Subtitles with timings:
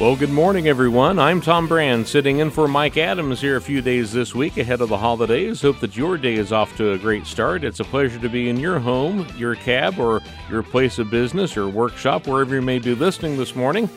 [0.00, 1.20] Well, good morning, everyone.
[1.20, 4.80] I'm Tom Brand, sitting in for Mike Adams here a few days this week ahead
[4.80, 5.62] of the holidays.
[5.62, 7.62] Hope that your day is off to a great start.
[7.62, 10.20] It's a pleasure to be in your home, your cab, or
[10.50, 13.88] your place of business or workshop, wherever you may be listening this morning.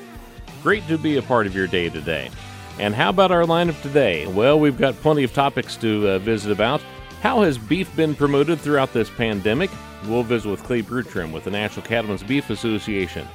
[0.61, 2.29] Great to be a part of your day today.
[2.77, 4.27] And how about our lineup today?
[4.27, 6.84] Well, we've got plenty of topics to uh, visit about.
[7.21, 9.71] How has beef been promoted throughout this pandemic?
[10.05, 13.27] We'll visit with Clay Burtrum with the National Cattlemen's Beef Association.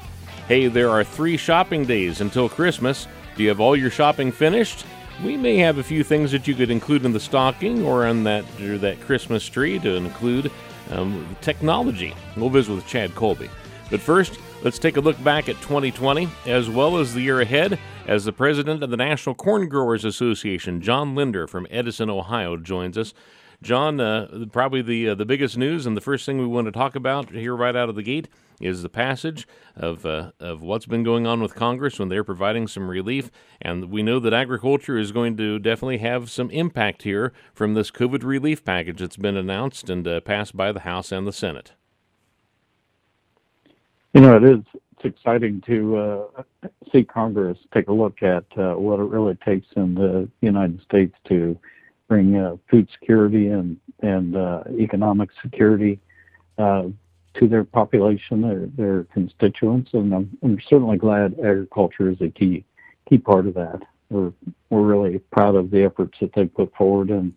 [0.51, 3.07] Hey, there are three shopping days until Christmas.
[3.37, 4.85] Do you have all your shopping finished?
[5.23, 8.25] We may have a few things that you could include in the stocking or on
[8.25, 10.51] that or that Christmas tree to include
[10.91, 12.17] um, technology.
[12.37, 13.49] We'll visit with Chad Colby.
[13.93, 17.79] But first, let's take a look back at 2020 as well as the year ahead
[18.09, 22.99] as the president of the National Corn Growers Association, John Linder from Edison, Ohio, joins
[22.99, 23.15] us.
[23.63, 26.73] John, uh, probably the uh, the biggest news and the first thing we want to
[26.73, 28.27] talk about here right out of the gate
[28.61, 32.69] is the passage of uh, of what's been going on with Congress when they're providing
[32.69, 33.31] some relief,
[33.61, 37.91] and we know that agriculture is going to definitely have some impact here from this
[37.91, 41.73] COVID relief package that's been announced and uh, passed by the House and the Senate.
[44.13, 44.61] You know, it is.
[45.03, 46.43] It's exciting to uh,
[46.93, 51.15] see Congress take a look at uh, what it really takes in the United States
[51.29, 51.59] to
[52.07, 56.01] bring uh, food security and and uh, economic security
[56.59, 56.85] uh,
[57.35, 62.65] to their population, their their constituents, and I'm, I'm certainly glad agriculture is a key
[63.09, 63.83] key part of that.
[64.11, 64.33] We're
[64.71, 67.33] we're really proud of the efforts that they put forward and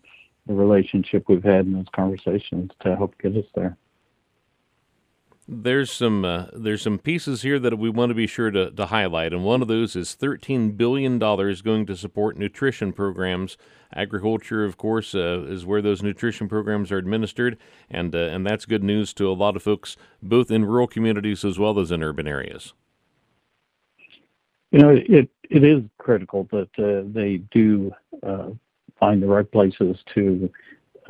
[0.46, 3.76] the relationship we've had in those conversations to help get us there.
[5.46, 8.86] There's some uh, there's some pieces here that we want to be sure to, to
[8.86, 13.58] highlight, and one of those is 13 billion dollars going to support nutrition programs.
[13.94, 17.58] Agriculture, of course, uh, is where those nutrition programs are administered,
[17.90, 21.44] and uh, and that's good news to a lot of folks, both in rural communities
[21.44, 22.72] as well as in urban areas.
[24.70, 28.48] You know, it it is critical that uh, they do uh,
[28.98, 30.50] find the right places to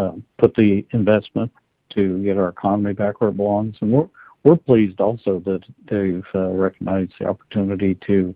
[0.01, 1.53] uh, put the investment
[1.91, 4.09] to get our economy back where it belongs, and we're
[4.45, 8.35] we're pleased also that they've uh, recognized the opportunity to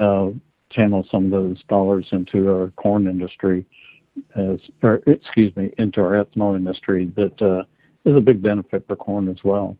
[0.00, 0.30] uh,
[0.70, 3.64] channel some of those dollars into our corn industry,
[4.34, 7.12] as, or excuse me, into our ethanol industry.
[7.16, 7.64] That uh,
[8.08, 9.76] is a big benefit for corn as well.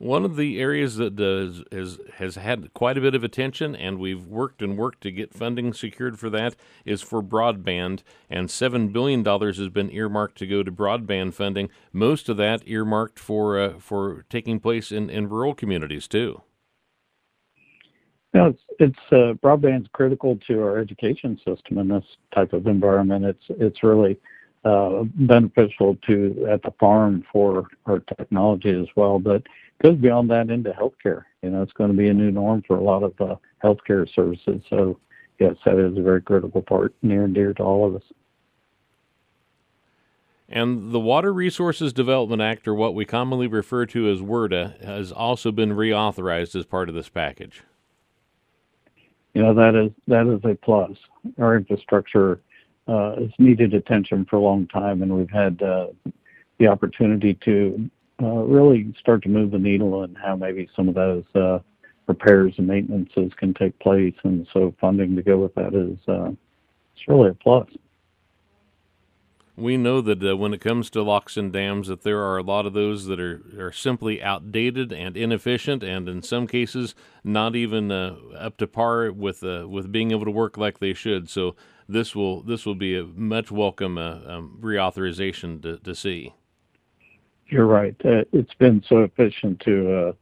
[0.00, 3.98] One of the areas that does has has had quite a bit of attention, and
[3.98, 6.56] we've worked and worked to get funding secured for that,
[6.86, 11.68] is for broadband, and seven billion dollars has been earmarked to go to broadband funding.
[11.92, 16.40] Most of that earmarked for uh, for taking place in, in rural communities too.
[18.32, 23.26] Yeah, it's, it's uh, broadband's critical to our education system in this type of environment.
[23.26, 24.18] It's it's really
[24.64, 29.42] uh, beneficial to at the farm for our technology as well, but
[29.82, 31.24] goes beyond that into healthcare.
[31.42, 34.12] You know, it's going to be a new norm for a lot of uh, healthcare
[34.14, 34.62] services.
[34.68, 34.98] So,
[35.38, 38.02] yes, that is a very critical part, near and dear to all of us.
[40.48, 45.12] And the Water Resources Development Act, or what we commonly refer to as WRDA, has
[45.12, 47.62] also been reauthorized as part of this package.
[49.32, 50.90] You know that is that is a plus.
[51.38, 52.40] Our infrastructure
[52.88, 55.86] uh, has needed attention for a long time, and we've had uh,
[56.58, 57.88] the opportunity to
[58.20, 61.58] really start to move the needle and how maybe some of those uh,
[62.06, 64.14] repairs and maintenances can take place.
[64.24, 66.32] And so funding to go with that is uh,
[66.94, 67.68] it's really a plus.
[69.56, 72.42] We know that uh, when it comes to locks and dams, that there are a
[72.42, 77.54] lot of those that are, are simply outdated and inefficient, and in some cases not
[77.54, 81.28] even uh, up to par with uh, with being able to work like they should.
[81.28, 81.56] So
[81.86, 86.32] this will this will be a much welcome um, reauthorization to, to see.
[87.50, 87.96] You're right.
[88.04, 90.12] Uh, it's been so efficient to uh,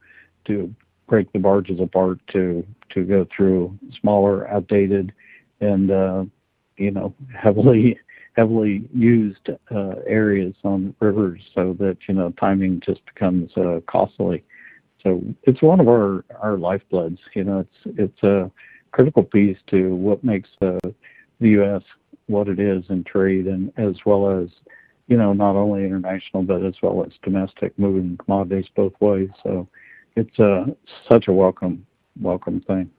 [0.46, 0.74] to
[1.08, 5.12] break the barges apart to to go through smaller, outdated,
[5.60, 6.24] and uh,
[6.78, 7.98] you know heavily
[8.34, 13.52] heavily used uh, areas on rivers, so that you know timing just becomes
[13.86, 14.42] costly.
[15.02, 17.18] So it's one of our our lifebloods.
[17.34, 18.50] You know, it's it's a
[18.90, 20.80] critical piece to what makes the
[21.40, 21.82] U.S.
[22.26, 24.48] what it is in trade, and as well as
[25.08, 29.30] you know, not only international but as well as domestic, moving commodities both ways.
[29.42, 29.66] So
[30.16, 30.66] it's uh,
[31.08, 31.86] such a welcome
[32.20, 32.90] welcome thing.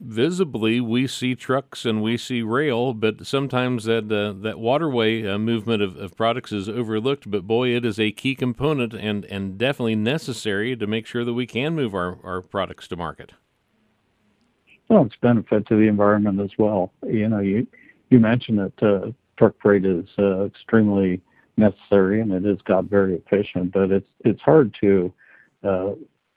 [0.00, 5.38] visibly we see trucks and we see rail, but sometimes that uh, that waterway uh,
[5.38, 7.30] movement of, of products is overlooked.
[7.30, 11.34] But boy, it is a key component and, and definitely necessary to make sure that
[11.34, 13.32] we can move our, our products to market.
[14.88, 16.92] Well, it's benefit to the environment as well.
[17.06, 17.66] You know, you
[18.10, 21.20] you mentioned that uh, truck freight is uh, extremely
[21.56, 25.12] necessary and it has got very efficient, but it's it's hard to
[25.62, 25.92] uh,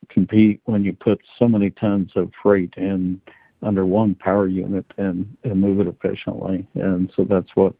[0.09, 3.21] compete when you put so many tons of freight in
[3.63, 6.67] under one power unit and, move it efficiently.
[6.75, 7.73] And so that's what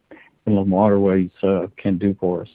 [0.48, 2.50] inland waterways uh, can do for us.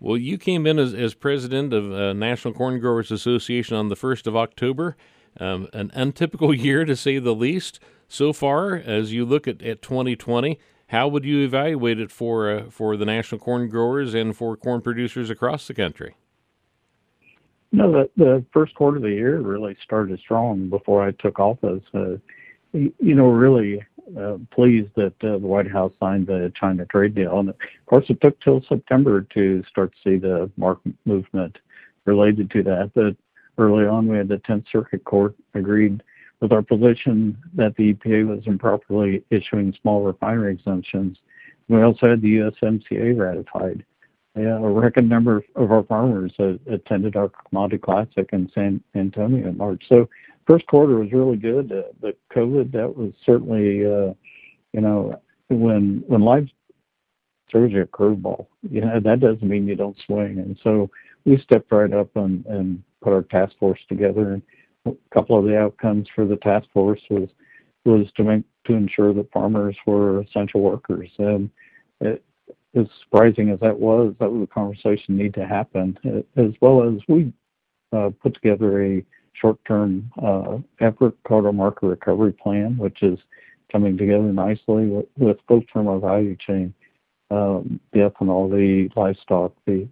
[0.00, 4.34] Well, you came in as, president of National Corn Growers Association on the 1st of
[4.34, 4.96] October.
[5.40, 7.80] Um, an untypical year, to say the least.
[8.08, 10.58] So far, as you look at, at 2020,
[10.88, 14.80] how would you evaluate it for uh, for the national corn growers and for corn
[14.80, 16.16] producers across the country?
[17.72, 21.84] No, the, the first quarter of the year really started strong before I took office.
[21.94, 22.16] Uh,
[22.72, 23.84] you know, really
[24.18, 27.38] uh, pleased that uh, the White House signed the China trade deal.
[27.38, 31.58] And of course, it took till September to start to see the market movement
[32.04, 32.90] related to that.
[32.94, 33.16] But
[33.58, 36.02] early on, we had the 10th Circuit Court agreed
[36.40, 41.18] with our position that the EPA was improperly issuing small refinery exemptions.
[41.68, 43.84] We also had the USMCA ratified.
[44.36, 49.48] Yeah, a record number of our farmers uh, attended our commodity classic in San Antonio
[49.48, 49.82] in March.
[49.88, 50.08] So
[50.46, 51.72] first quarter was really good.
[51.72, 54.14] Uh, the COVID that was certainly, uh,
[54.72, 56.48] you know, when when life
[57.50, 60.38] throws you a curveball, you know that doesn't mean you don't swing.
[60.38, 60.90] And so
[61.24, 64.34] we stepped right up and, and put our task force together.
[64.34, 64.42] And
[64.86, 67.28] a couple of the outcomes for the task force was
[67.84, 71.08] was to make to ensure that farmers were essential workers.
[71.18, 71.50] And
[72.00, 72.22] it,
[72.74, 75.98] as surprising as that was, that was a conversation need to happen,
[76.36, 77.32] as well as we
[77.92, 83.18] uh, put together a short-term uh, effort called our market recovery plan, which is
[83.72, 85.38] coming together nicely with, with
[85.72, 86.74] from our value chain,
[87.30, 89.88] um, the ethanol, the livestock, the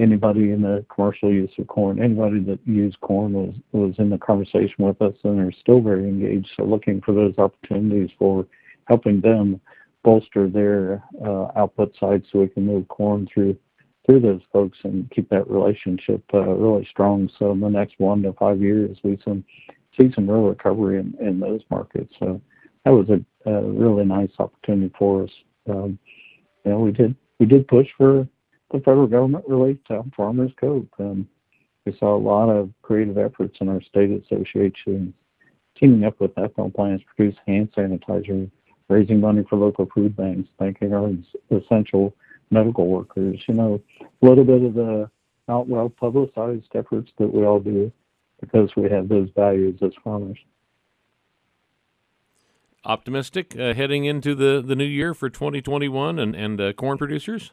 [0.00, 4.18] anybody in the commercial use of corn, anybody that used corn was was in the
[4.18, 6.48] conversation with us and are still very engaged.
[6.56, 8.46] So looking for those opportunities for
[8.86, 9.60] helping them
[10.04, 13.56] bolster their uh, output side so we can move corn through
[14.06, 17.28] through those folks and keep that relationship uh, really strong.
[17.38, 19.44] So in the next one to five years, we some
[19.98, 22.14] see some real recovery in, in those markets.
[22.18, 22.40] So
[22.84, 25.30] that was a, a really nice opportunity for us.
[25.68, 25.98] Um,
[26.64, 28.26] you know, we did we did push for
[28.70, 30.88] the federal government relief to farmers cope.
[30.98, 31.28] Um,
[31.84, 35.14] we saw a lot of creative efforts in our state association
[35.78, 38.50] teaming up with ethanol plants produce hand sanitizer
[38.88, 41.10] raising money for local food banks, thanking our
[41.50, 42.14] essential
[42.50, 43.40] medical workers.
[43.46, 45.10] You know, a little bit of the
[45.46, 47.92] not well publicized efforts that we all do
[48.40, 50.38] because we have those values as farmers.
[52.84, 57.52] Optimistic uh, heading into the, the new year for 2021 and, and uh, corn producers?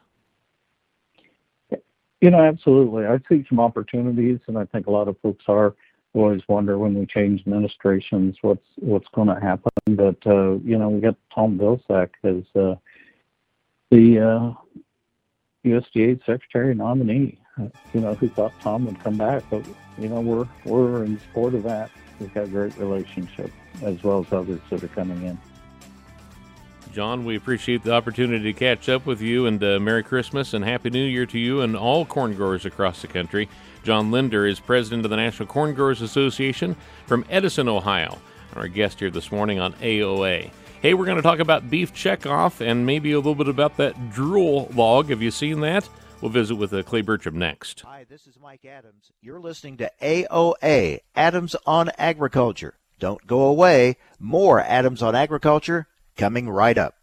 [2.26, 3.06] You know, absolutely.
[3.06, 5.76] I see some opportunities, and I think a lot of folks are
[6.12, 9.70] always wonder when we change administrations what's what's going to happen.
[9.84, 12.74] But uh, you know, we got Tom Vilsack as uh,
[13.92, 14.54] the uh,
[15.64, 17.38] USDA Secretary nominee.
[17.94, 19.44] You know, who thought Tom would come back?
[19.48, 19.64] But
[19.96, 21.92] you know, we're we're in support of that.
[22.18, 23.52] We've got a great relationship
[23.84, 25.38] as well as others that are coming in.
[26.96, 30.64] John, we appreciate the opportunity to catch up with you and uh, Merry Christmas and
[30.64, 33.50] Happy New Year to you and all corn growers across the country.
[33.82, 36.74] John Linder is president of the National Corn Growers Association
[37.06, 38.16] from Edison, Ohio.
[38.54, 40.50] Our guest here this morning on AOA.
[40.80, 44.10] Hey, we're going to talk about beef checkoff and maybe a little bit about that
[44.10, 45.10] drool log.
[45.10, 45.86] Have you seen that?
[46.22, 47.82] We'll visit with uh, Clay Burtrum next.
[47.82, 49.12] Hi, this is Mike Adams.
[49.20, 52.78] You're listening to AOA, Adams on Agriculture.
[52.98, 53.98] Don't go away.
[54.18, 56.94] More Adams on Agriculture coming right up.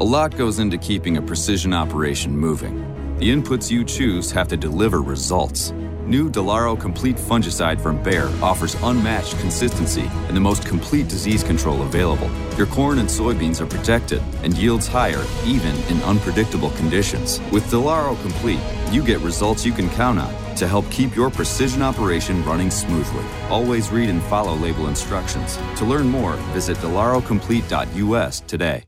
[0.00, 2.76] A lot goes into keeping a precision operation moving.
[3.18, 5.72] The inputs you choose have to deliver results.
[6.08, 11.82] New Delaro Complete Fungicide from Bayer offers unmatched consistency and the most complete disease control
[11.82, 12.30] available.
[12.56, 17.40] Your corn and soybeans are protected and yields higher even in unpredictable conditions.
[17.52, 18.60] With Delaro Complete,
[18.90, 23.26] you get results you can count on to help keep your precision operation running smoothly.
[23.50, 25.58] Always read and follow label instructions.
[25.76, 28.87] To learn more, visit delarocomplete.us today.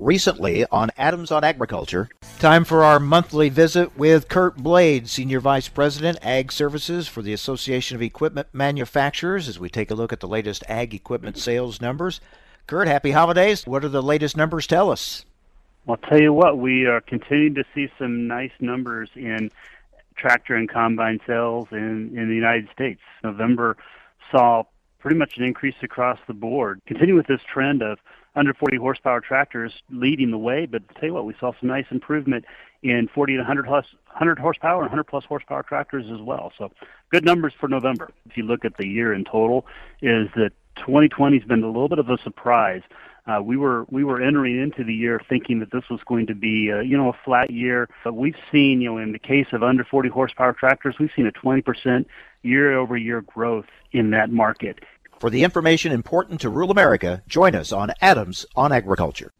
[0.00, 2.08] Recently on Adams on Agriculture,
[2.40, 7.32] time for our monthly visit with Curt Blades, Senior Vice President, Ag Services for the
[7.32, 11.80] Association of Equipment Manufacturers, as we take a look at the latest ag equipment sales
[11.80, 12.20] numbers.
[12.66, 13.68] Curt, happy holidays.
[13.68, 15.24] What do the latest numbers tell us?
[15.86, 19.48] I'll tell you what, we uh, are continuing to see some nice numbers in
[20.16, 23.00] tractor and combine sales in, in the United States.
[23.22, 23.76] November
[24.32, 24.64] saw
[24.98, 26.80] pretty much an increase across the board.
[26.84, 28.00] Continue with this trend of
[28.36, 31.86] under 40 horsepower tractors leading the way, but tell you what, we saw some nice
[31.90, 32.44] improvement
[32.82, 36.52] in 40 to 100 plus 100 horsepower and 100 plus horsepower tractors as well.
[36.58, 36.70] So
[37.10, 38.10] good numbers for November.
[38.28, 39.66] If you look at the year in total,
[40.02, 42.82] is that 2020 has been a little bit of a surprise.
[43.26, 46.34] Uh, we were we were entering into the year thinking that this was going to
[46.34, 49.46] be uh, you know a flat year, but we've seen you know in the case
[49.52, 52.04] of under 40 horsepower tractors, we've seen a 20%
[52.42, 54.80] year over year growth in that market.
[55.20, 59.30] For the information important to rural America, join us on Adams on Agriculture.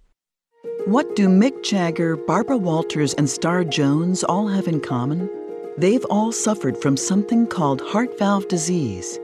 [0.87, 5.29] What do Mick Jagger, Barbara Walters, and Star Jones all have in common?
[5.77, 9.19] They've all suffered from something called heart valve disease.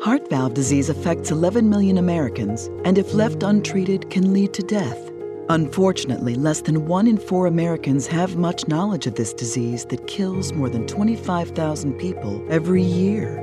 [0.00, 5.10] Heart valve disease affects 11 million Americans and, if left untreated, can lead to death.
[5.48, 10.52] Unfortunately, less than one in four Americans have much knowledge of this disease that kills
[10.52, 13.42] more than 25,000 people every year.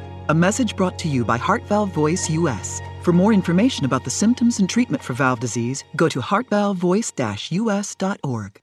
[0.31, 2.81] A message brought to you by Heart Valve Voice US.
[3.01, 8.61] For more information about the symptoms and treatment for valve disease, go to heartvalvevoice-us.org.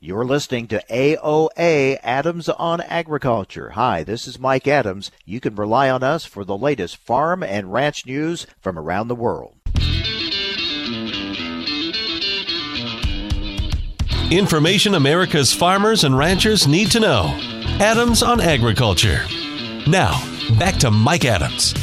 [0.00, 3.72] You're listening to AOA Adams on Agriculture.
[3.74, 5.10] Hi, this is Mike Adams.
[5.26, 9.14] You can rely on us for the latest farm and ranch news from around the
[9.14, 9.56] world.
[14.30, 17.38] Information America's farmers and ranchers need to know.
[17.78, 19.20] Adams on Agriculture.
[19.88, 20.24] Now,
[20.60, 21.74] back to Mike Adams.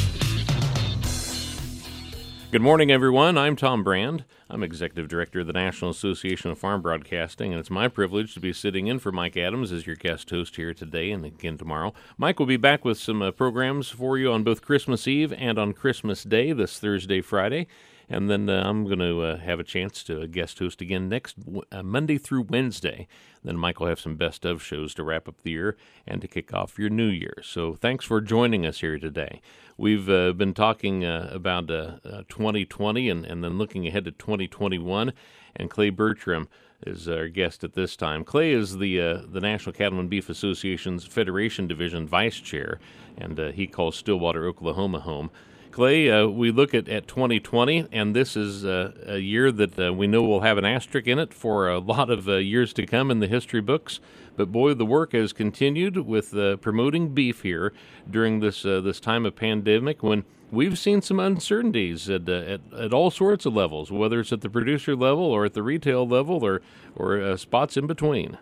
[2.50, 3.36] Good morning, everyone.
[3.36, 4.24] I'm Tom Brand.
[4.48, 8.40] I'm Executive Director of the National Association of Farm Broadcasting, and it's my privilege to
[8.40, 11.92] be sitting in for Mike Adams as your guest host here today and again tomorrow.
[12.16, 15.58] Mike will be back with some uh, programs for you on both Christmas Eve and
[15.58, 17.66] on Christmas Day, this Thursday, Friday.
[18.12, 21.36] And then uh, I'm going to uh, have a chance to guest host again next
[21.70, 23.06] uh, Monday through Wednesday.
[23.44, 25.76] Then Mike will have some best of shows to wrap up the year
[26.08, 27.34] and to kick off your new year.
[27.42, 29.40] So thanks for joining us here today.
[29.76, 35.12] We've uh, been talking uh, about 2020 and, and then looking ahead to 2021.
[35.54, 36.48] And Clay Burtrum
[36.86, 38.24] is our guest at this time.
[38.24, 42.78] Clay is the uh, the National Cattlemen's Beef Association's Federation Division Vice Chair,
[43.18, 45.30] and uh, he calls Stillwater, Oklahoma home.
[45.70, 49.92] Clay, uh, we look at, at 2020, and this is uh, a year that uh,
[49.92, 52.86] we know will have an asterisk in it for a lot of uh, years to
[52.86, 54.00] come in the history books.
[54.36, 57.72] But boy, the work has continued with uh, promoting beef here
[58.10, 62.92] during this uh, this time of pandemic when we've seen some uncertainties at, at, at
[62.92, 66.44] all sorts of levels, whether it's at the producer level or at the retail level
[66.44, 66.62] or
[66.96, 68.38] or spots in between.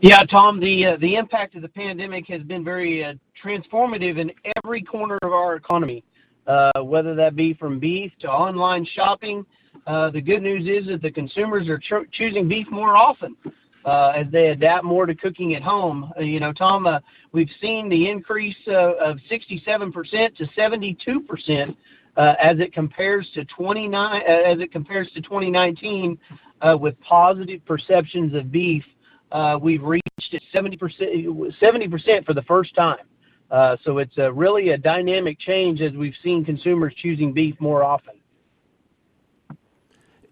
[0.00, 3.14] Yeah, Tom, the uh, the impact of the pandemic has been very uh,
[3.44, 4.30] transformative in
[4.62, 6.04] every corner of our economy,
[6.46, 9.44] uh, whether that be from beef to online shopping.
[9.88, 13.36] Uh, the good news is that the consumers are cho- choosing beef more often
[13.84, 16.12] uh, as they adapt more to cooking at home.
[16.16, 16.86] Uh, you know, Tom,
[17.32, 21.76] we've seen the increase of 67% to 72%
[22.16, 26.16] as it compares to 29 as it compares to 2019
[26.78, 28.84] with positive perceptions of beef
[29.32, 30.04] uh, we've reached
[30.54, 30.78] 70%,
[31.60, 33.04] 70% for the first time.
[33.50, 37.82] Uh, so it's a, really a dynamic change as we've seen consumers choosing beef more
[37.82, 38.17] often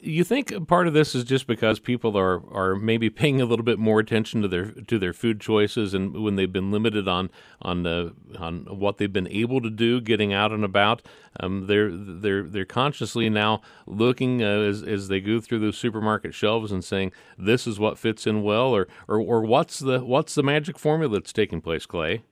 [0.07, 3.65] you think part of this is just because people are, are maybe paying a little
[3.65, 7.31] bit more attention to their to their food choices and when they've been limited on
[7.61, 11.03] on uh, on what they've been able to do getting out and about
[11.41, 16.33] um, they're they're they're consciously now looking uh, as as they go through those supermarket
[16.35, 20.35] shelves and saying this is what fits in well or or, or what's the what's
[20.35, 22.23] the magic formula that's taking place Clay?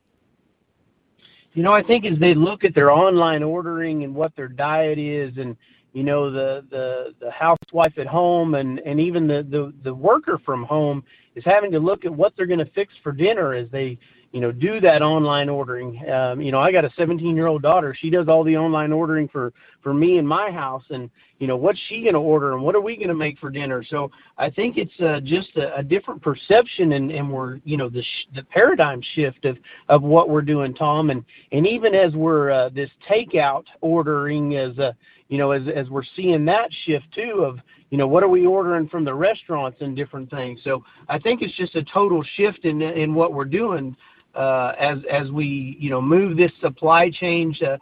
[1.54, 4.98] You know I think as they look at their online ordering and what their diet
[4.98, 5.56] is and
[5.94, 10.38] you know the the the housewife at home and and even the the the worker
[10.44, 11.02] from home
[11.36, 13.96] is having to look at what they're going to fix for dinner as they
[14.32, 16.10] you know do that online ordering.
[16.10, 17.96] Um, you know i got a 17 year old daughter.
[17.98, 19.52] She does all the online ordering for
[19.84, 22.74] for me in my house and you know what's she going to order and what
[22.74, 25.82] are we going to make for dinner so i think it's uh, just a, a
[25.82, 29.56] different perception and and we're you know the sh- the paradigm shift of
[29.88, 34.76] of what we're doing tom and and even as we're uh, this takeout ordering as
[34.78, 34.96] a
[35.28, 37.58] you know, as as we're seeing that shift too of,
[37.90, 40.60] you know, what are we ordering from the restaurants and different things.
[40.64, 43.96] So I think it's just a total shift in in what we're doing
[44.36, 47.78] as as we you know move this supply chain to,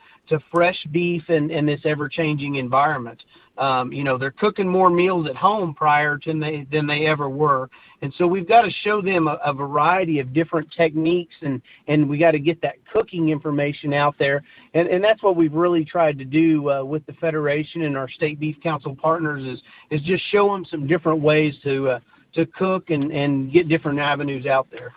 [0.51, 3.23] fresh beef and in this ever changing environment.
[3.59, 7.29] Um, you know they're cooking more meals at home prior to they than they ever
[7.29, 7.69] were,
[8.01, 12.31] and so we've got to show them a, variety of different techniques and we got
[12.31, 14.43] to get that cooking information out there,
[14.73, 18.09] and and that's what we've really tried to do uh, with the federation and our
[18.09, 21.99] state beef council partners is is just show them some different ways to uh,
[22.33, 24.95] to cook and get different avenues out there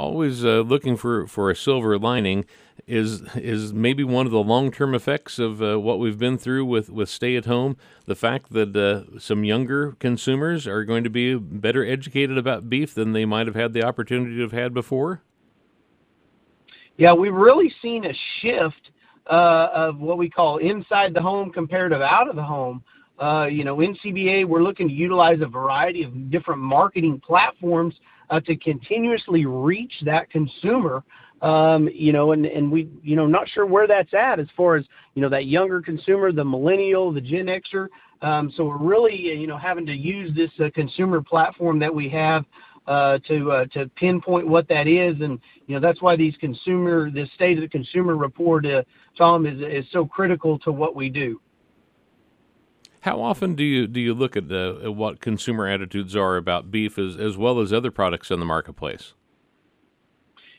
[0.00, 2.46] always uh, looking for, for a silver lining
[2.86, 6.64] is is maybe one of the long term effects of uh, what we've been through
[6.64, 7.76] with, with stay at home.
[8.06, 12.94] The fact that uh, some younger consumers are going to be better educated about beef
[12.94, 15.22] than they might have had the opportunity to have had before.
[16.96, 18.90] Yeah, we've really seen a shift
[19.30, 22.82] uh, of what we call inside the home compared to out of the home.
[23.18, 27.94] Uh, you know, NCBA, we're looking to utilize a variety of different marketing platforms
[28.38, 31.02] to continuously reach that consumer.
[31.42, 34.76] Um, you know, and, and we, you know, not sure where that's at as far
[34.76, 34.84] as,
[35.14, 37.88] you know, that younger consumer, the millennial, the Gen Xer.
[38.20, 42.10] Um, so we're really, you know, having to use this uh, consumer platform that we
[42.10, 42.44] have
[42.86, 47.10] uh, to uh, to pinpoint what that is, and you know that's why these consumer,
[47.10, 48.82] this state of the consumer report, uh,
[49.16, 51.40] Tom, is is so critical to what we do.
[53.00, 56.70] How often do you do you look at, the, at what consumer attitudes are about
[56.70, 59.14] beef as as well as other products in the marketplace?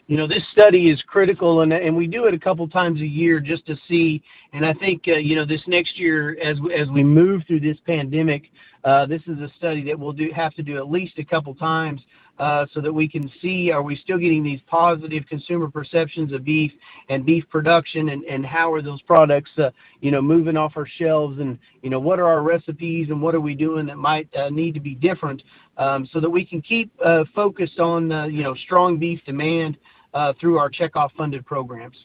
[0.08, 3.08] You know, this study is critical, and and we do it a couple times a
[3.08, 4.24] year just to see.
[4.54, 7.78] And I think uh, you know this next year, as as we move through this
[7.86, 8.50] pandemic,
[8.84, 11.54] uh, this is a study that we'll do have to do at least a couple
[11.54, 12.02] times
[12.40, 16.44] uh, so that we can see are we still getting these positive consumer perceptions of
[16.44, 16.72] beef
[17.10, 20.88] and beef production and, and how are those products uh, you know moving off our
[20.88, 24.28] shelves and you know what are our recipes and what are we doing that might
[24.36, 25.42] uh, need to be different
[25.78, 29.78] um, so that we can keep uh, focused on you know strong beef demand
[30.14, 31.96] uh, through our checkoff funded programs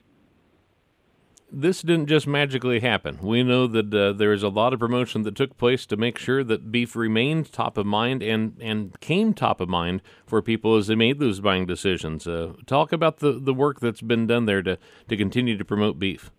[1.51, 3.19] this didn't just magically happen.
[3.23, 6.19] We know that uh, there is a lot of promotion that took place to make
[6.19, 10.77] sure that beef remained top of mind and, and came top of mind for people
[10.77, 12.27] as they made those buying decisions.
[12.27, 14.79] Uh, talk about the, the work that's been done there to,
[15.09, 16.31] to continue to promote beef.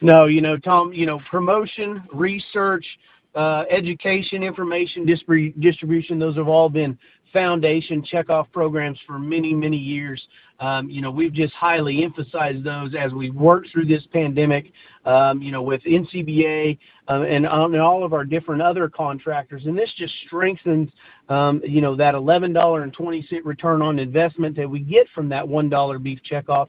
[0.00, 2.86] No, you know, Tom, you know, promotion, research,
[3.34, 6.98] uh, education, information distribution, those have all been
[7.32, 10.22] foundation checkoff programs for many, many years.
[10.60, 14.72] Um, you know, we've just highly emphasized those as we work through this pandemic,
[15.06, 19.64] um, you know, with NCBA uh, and, um, and, all of our different other contractors.
[19.64, 20.90] And this just strengthens,
[21.30, 26.20] um, you know, that $11.20 return on investment that we get from that $1 beef
[26.30, 26.68] checkoff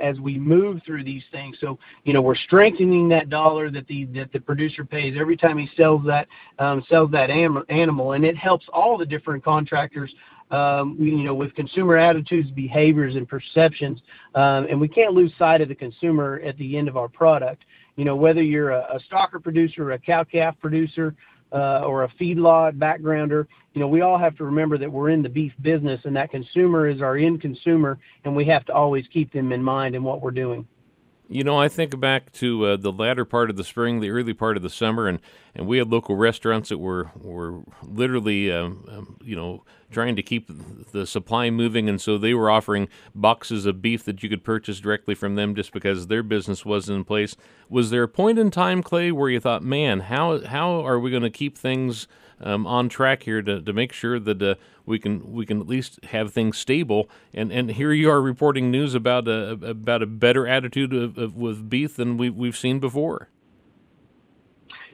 [0.00, 1.56] as we move through these things.
[1.60, 5.58] So, you know, we're strengthening that dollar that the that the producer pays every time
[5.58, 6.26] he sells that
[6.58, 10.12] um, sells that am- animal, and it helps all the different contractors.
[10.50, 14.00] Um, you know, with consumer attitudes, behaviors, and perceptions,
[14.34, 17.64] um, and we can't lose sight of the consumer at the end of our product.
[17.96, 21.14] You know, whether you're a, a stocker producer, a cow calf producer,
[21.50, 25.22] Uh, or a feedlot backgrounder, you know, we all have to remember that we're in
[25.22, 29.06] the beef business and that consumer is our end consumer, and we have to always
[29.12, 30.66] keep them in mind in what we're doing.
[31.30, 34.32] You know, I think back to uh, the latter part of the spring, the early
[34.32, 35.20] part of the summer, and,
[35.54, 40.22] and we had local restaurants that were were literally, um, um, you know, trying to
[40.22, 40.48] keep
[40.92, 44.80] the supply moving, and so they were offering boxes of beef that you could purchase
[44.80, 47.36] directly from them just because their business wasn't in place.
[47.68, 51.10] Was there a point in time, Clay, where you thought, "Man, how how are we
[51.10, 52.08] going to keep things?"
[52.40, 54.54] um, on track here to, to make sure that uh,
[54.88, 57.08] we can we can at least have things stable.
[57.32, 61.36] And and here you are reporting news about a about a better attitude of, of,
[61.36, 63.28] with beef than we we've seen before.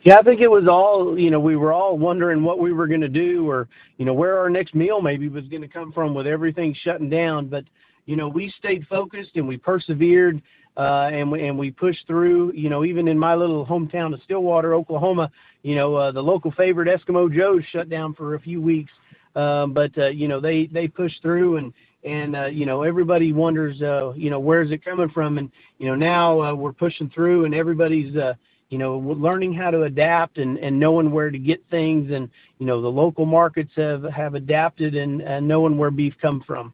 [0.02, 2.86] Yeah, I think it was all, you know, we were all wondering what we were
[2.86, 5.92] going to do or, you know, where our next meal maybe was going to come
[5.92, 7.46] from with everything shutting down.
[7.46, 7.64] But,
[8.04, 10.42] you know, we stayed focused and we persevered
[10.76, 12.52] uh, and we and we pushed through.
[12.52, 15.30] You know, even in my little hometown of Stillwater, Oklahoma,
[15.62, 18.92] you know, uh, the local favorite Eskimo Joe's shut down for a few weeks,
[19.34, 21.72] um, but uh, you know they they pushed through and
[22.04, 25.86] and uh, you know everybody wonders uh, you know where's it coming from and you
[25.86, 28.34] know now uh, we're pushing through and everybody's uh,
[28.74, 32.10] you know, learning how to adapt and, and knowing where to get things.
[32.10, 36.42] And, you know, the local markets have, have adapted and, and knowing where beef come
[36.44, 36.72] from.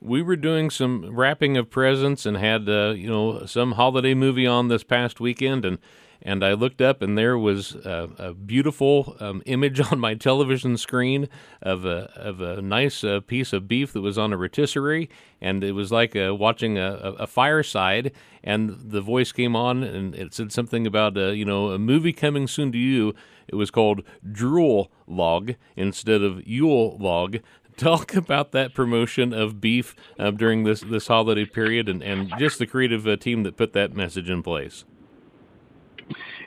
[0.00, 4.46] We were doing some wrapping of presents and had, uh, you know, some holiday movie
[4.46, 5.66] on this past weekend.
[5.66, 5.76] And
[6.24, 10.76] and I looked up, and there was a, a beautiful um, image on my television
[10.76, 11.28] screen
[11.60, 15.64] of a of a nice uh, piece of beef that was on a rotisserie, and
[15.64, 18.12] it was like uh, watching a, a, fireside.
[18.44, 22.12] And the voice came on, and it said something about uh, you know a movie
[22.12, 23.14] coming soon to you.
[23.48, 27.38] It was called Drool Log instead of Yule Log
[27.76, 32.58] talk about that promotion of beef uh, during this this holiday period and, and just
[32.58, 34.84] the creative uh, team that put that message in place.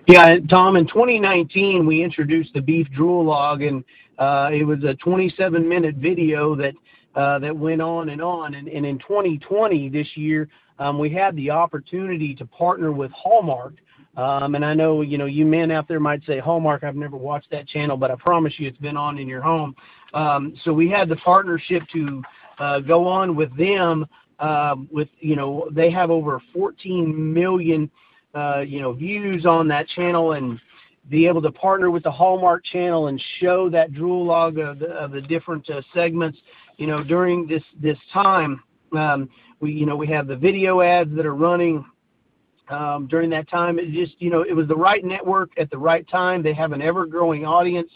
[0.07, 3.83] Yeah, Tom, in 2019, we introduced the beef drool log, and
[4.19, 6.75] uh, it was a 27 minute video that
[7.15, 8.53] uh, that went on and on.
[8.53, 13.73] And, and in 2020, this year, um, we had the opportunity to partner with Hallmark.
[14.15, 17.17] Um, and I know, you know, you men out there might say, Hallmark, I've never
[17.17, 19.75] watched that channel, but I promise you it's been on in your home.
[20.13, 22.23] Um, so we had the partnership to
[22.59, 24.05] uh, go on with them
[24.39, 27.89] um, with, you know, they have over 14 million
[28.35, 30.59] uh, you know, views on that channel and
[31.09, 34.87] be able to partner with the Hallmark channel and show that drool log of the,
[34.87, 36.37] of the different uh, segments,
[36.77, 38.61] you know, during this, this time.
[38.95, 39.29] Um,
[39.61, 41.85] we, you know, we have the video ads that are running
[42.69, 43.79] um, during that time.
[43.79, 46.43] It just, you know, it was the right network at the right time.
[46.43, 47.89] They have an ever growing audience.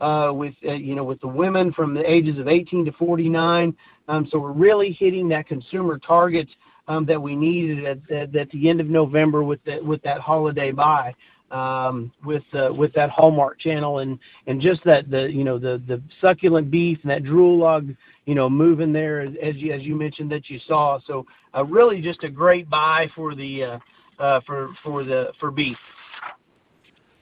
[0.00, 3.76] Uh, with uh, you know with the women from the ages of 18 to 49.
[4.08, 6.48] Um, so we're really hitting that consumer target
[6.88, 10.20] um, that we needed at, at, at, the end of November with the, with that
[10.20, 11.14] holiday buy.
[11.50, 15.82] Um, with uh, with that Hallmark channel and and just that the you know the
[15.88, 17.92] the succulent beef and that drool log
[18.24, 22.00] you know moving there as you as you mentioned that you saw so uh, really
[22.00, 23.78] just a great buy for the uh,
[24.20, 25.76] uh for for the for beef.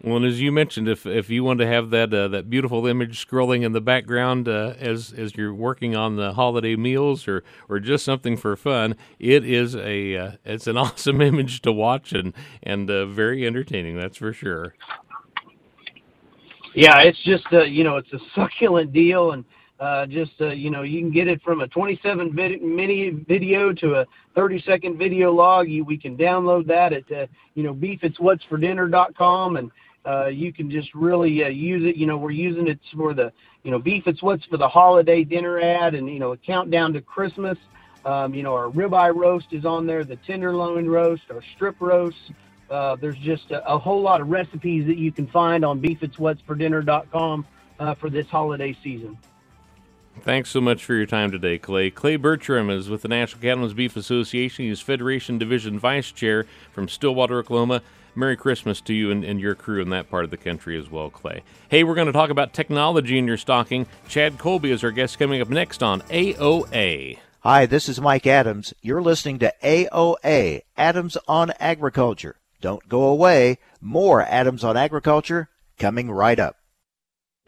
[0.02, 2.86] Well, and as you mentioned, if if you want to have that uh, that beautiful
[2.86, 7.42] image scrolling in the background uh, as as you're working on the holiday meals or
[7.68, 12.12] or just something for fun, it is a uh, it's an awesome image to watch
[12.12, 12.32] and
[12.62, 13.96] and uh, very entertaining.
[13.96, 14.74] That's for sure.
[16.76, 19.44] Yeah, it's just uh, you know it's a succulent deal and.
[19.80, 23.94] Uh, just you know, you can get it from a 27 vid- mini video to
[23.94, 25.68] a 30 second video log.
[25.68, 27.04] You, we can download that at
[27.54, 29.70] you know beefitswhatsfordinner.com and
[30.06, 31.96] uh, you can just really uh, use it.
[31.96, 33.32] You know, we're using it for the,
[33.62, 36.92] you know, beef it's what's for the holiday dinner ad and, you know, a countdown
[36.94, 37.58] to Christmas.
[38.04, 42.32] Um, you know, our ribeye roast is on there, the tenderloin roast, our strip roast.
[42.70, 47.46] Uh, there's just a, a, whole lot of recipes that you can find on beefitswhatsfordinner.com
[47.80, 49.16] uh, for this holiday season.
[50.20, 51.90] Thanks so much for your time today, Clay.
[51.90, 54.64] Clay Burtrum is with the National Cattlemen's Beef Association.
[54.64, 57.82] He's Federation Division Vice Chair from Stillwater, Oklahoma.
[58.18, 60.90] Merry Christmas to you and, and, your crew in that part of the country as
[60.90, 61.42] well, Clay.
[61.68, 63.86] Hey, we're going to talk about technology in your stocking.
[64.08, 67.18] Chad Colby is our guest coming up next on AOA.
[67.40, 68.74] Hi, this is Mike Adams.
[68.82, 72.36] You're listening to AOA, Adams on Agriculture.
[72.60, 73.58] Don't go away.
[73.80, 76.56] More Adams on Agriculture coming right up.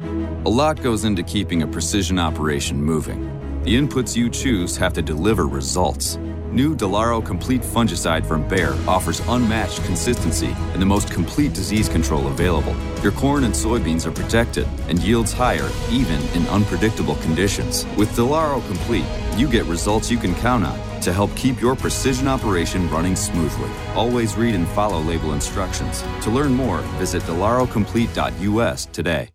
[0.01, 3.25] A lot goes into keeping a precision operation moving.
[3.65, 6.17] The inputs you choose have to deliver results
[6.53, 12.27] New Delaro Complete Fungicide from Bayer offers unmatched consistency and the most complete disease control
[12.27, 12.75] available.
[13.05, 17.87] Your corn and soybeans are protected and yields higher even in unpredictable conditions.
[17.97, 19.05] With Delaro Complete,
[19.37, 23.71] you get results you can count on to help keep your precision operation running smoothly.
[23.95, 26.03] Always read and follow label instructions.
[26.23, 29.29] To learn more, visit delarocomplete.us today.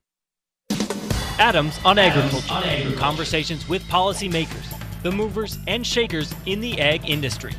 [1.40, 2.54] Adams on Agriculture.
[2.54, 3.00] on Agriculture.
[3.00, 4.75] Conversations with policymakers
[5.06, 7.54] the movers and shakers in the ag industry,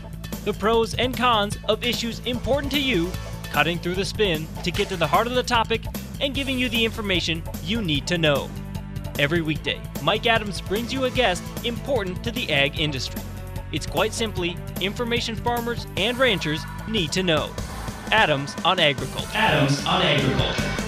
[0.44, 3.08] the pros and cons of issues important to you,
[3.52, 5.80] cutting through the spin to get to the heart of the topic
[6.20, 8.50] and giving you the information you need to know.
[9.20, 13.22] Every weekday, Mike Adams brings you a guest important to the ag industry.
[13.70, 17.52] It's quite simply information farmers and ranchers need to know.
[18.10, 19.30] Adams on Agriculture.
[19.34, 20.85] Adams on Agriculture.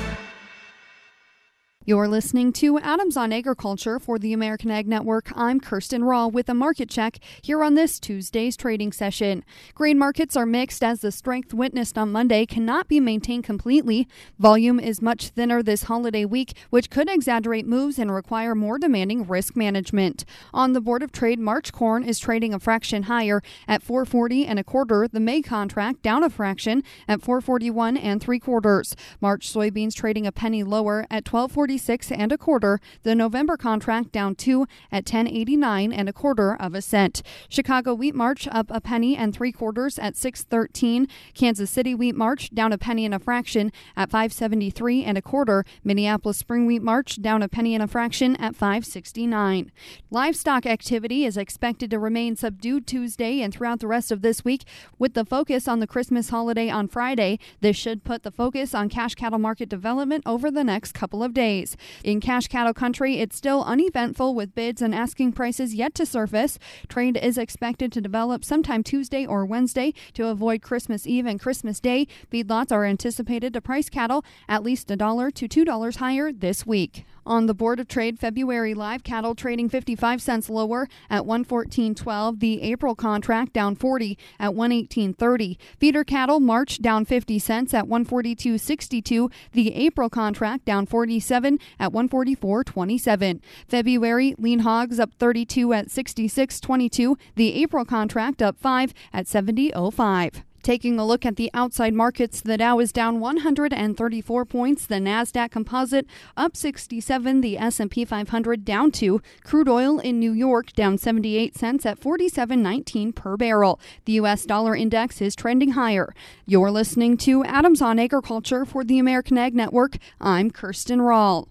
[1.88, 5.32] You're listening to Adams on Agriculture for the American Ag Network.
[5.34, 9.42] I'm Kirsten Raw with a market check here on this Tuesday's trading session.
[9.74, 14.06] Grain markets are mixed as the strength witnessed on Monday cannot be maintained completely.
[14.38, 19.26] Volume is much thinner this holiday week, which could exaggerate moves and require more demanding
[19.26, 20.26] risk management.
[20.52, 24.58] On the Board of Trade, March corn is trading a fraction higher at 440 and
[24.58, 25.08] a quarter.
[25.08, 28.94] The May contract down a fraction at 441 and three quarters.
[29.22, 32.80] March soybeans trading a penny lower at 1240 1046 and a quarter.
[33.04, 37.22] The November contract down 2 at 1089 and a quarter of a cent.
[37.48, 41.08] Chicago wheat March up a penny and three quarters at 613.
[41.34, 45.64] Kansas City wheat March down a penny and a fraction at 573 and a quarter.
[45.84, 49.70] Minneapolis spring wheat March down a penny and a fraction at 569.
[50.10, 54.64] Livestock activity is expected to remain subdued Tuesday and throughout the rest of this week
[54.98, 57.38] with the focus on the Christmas holiday on Friday.
[57.60, 61.32] This should put the focus on cash cattle market development over the next couple of
[61.32, 61.67] days.
[62.04, 66.58] In cash cattle country, it's still uneventful with bids and asking prices yet to surface.
[66.88, 71.80] Trade is expected to develop sometime Tuesday or Wednesday to avoid Christmas Eve and Christmas
[71.80, 72.06] Day.
[72.30, 76.66] Feedlots are anticipated to price cattle at least a dollar to two dollars higher this
[76.66, 77.04] week.
[77.28, 82.40] On the Board of Trade, February live cattle trading 55 cents lower at 114.12.
[82.40, 85.58] The April contract down 40 at 118.30.
[85.78, 89.30] Feeder cattle March down 50 cents at 142.62.
[89.52, 93.40] The April contract down 47 at 144.27.
[93.68, 97.14] February lean hogs up 32 at 66.22.
[97.34, 100.44] The April contract up 5 at 70.05.
[100.62, 105.50] Taking a look at the outside markets, the Dow is down 134 points, the Nasdaq
[105.50, 111.56] Composite up 67, the S&P 500 down 2, crude oil in New York down 78
[111.56, 113.80] cents at 47.19 per barrel.
[114.04, 116.14] The US dollar index is trending higher.
[116.44, 119.96] You're listening to Adams on Agriculture for the American Ag Network.
[120.20, 121.48] I'm Kirsten Rahl.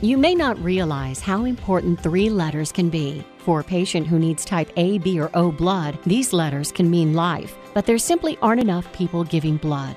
[0.00, 3.24] You may not realize how important three letters can be.
[3.38, 7.14] For a patient who needs type A, B, or O blood, these letters can mean
[7.14, 9.96] life but there simply aren't enough people giving blood.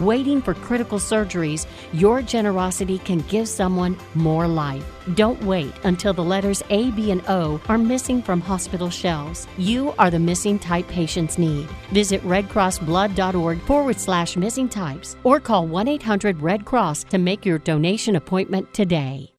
[0.05, 4.85] waiting for critical surgeries, your generosity can give someone more life.
[5.15, 9.47] Don't wait until the letters A, B, and O are missing from hospital shelves.
[9.57, 11.67] You are the missing type patients need.
[11.91, 17.57] Visit redcrossblood.org forward slash missing types or call 1 800 Red Cross to make your
[17.57, 19.31] donation appointment today.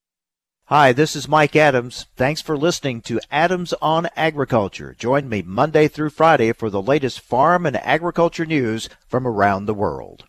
[0.66, 2.06] Hi, this is Mike Adams.
[2.16, 4.94] Thanks for listening to Adams on Agriculture.
[4.98, 9.74] Join me Monday through Friday for the latest farm and agriculture news from around the
[9.74, 10.24] world.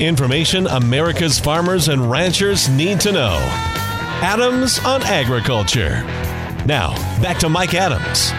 [0.00, 3.36] Information America's farmers and ranchers need to know.
[4.22, 6.02] Adams on Agriculture.
[6.64, 8.32] Now, back to Mike Adams.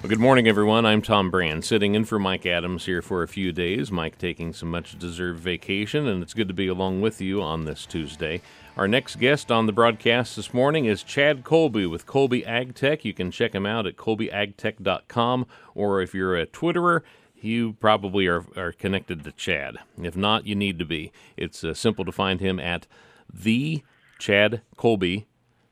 [0.00, 0.86] Well, good morning, everyone.
[0.86, 3.90] I'm Tom Brand, sitting in for Mike Adams here for a few days.
[3.90, 7.64] Mike taking some much deserved vacation, and it's good to be along with you on
[7.64, 8.40] this Tuesday.
[8.76, 13.04] Our next guest on the broadcast this morning is Chad Colby with Colby AgTech.
[13.04, 17.00] You can check him out at colbyagtech.com, or if you're a Twitterer,
[17.40, 19.76] you probably are, are connected to Chad.
[20.02, 21.12] If not, you need to be.
[21.36, 22.86] It's uh, simple to find him at
[23.32, 23.82] the
[24.18, 25.26] Chad Colby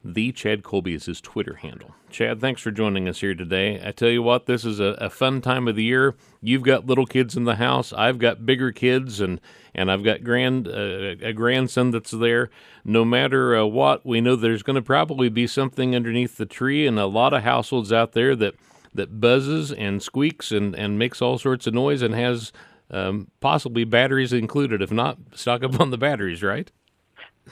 [0.04, 1.94] the Chad Colby is his Twitter handle.
[2.10, 3.80] Chad, thanks for joining us here today.
[3.82, 6.14] I tell you what, this is a, a, fun time of the year.
[6.42, 7.92] You've got little kids in the house.
[7.92, 9.40] I've got bigger kids, and
[9.74, 12.50] and I've got grand uh, a grandson that's there.
[12.84, 16.86] No matter uh, what, we know there's going to probably be something underneath the tree,
[16.86, 18.54] and a lot of households out there that
[18.94, 22.52] that buzzes and squeaks and and makes all sorts of noise and has
[22.90, 24.82] um, possibly batteries included.
[24.82, 26.70] If not, stock up on the batteries, right?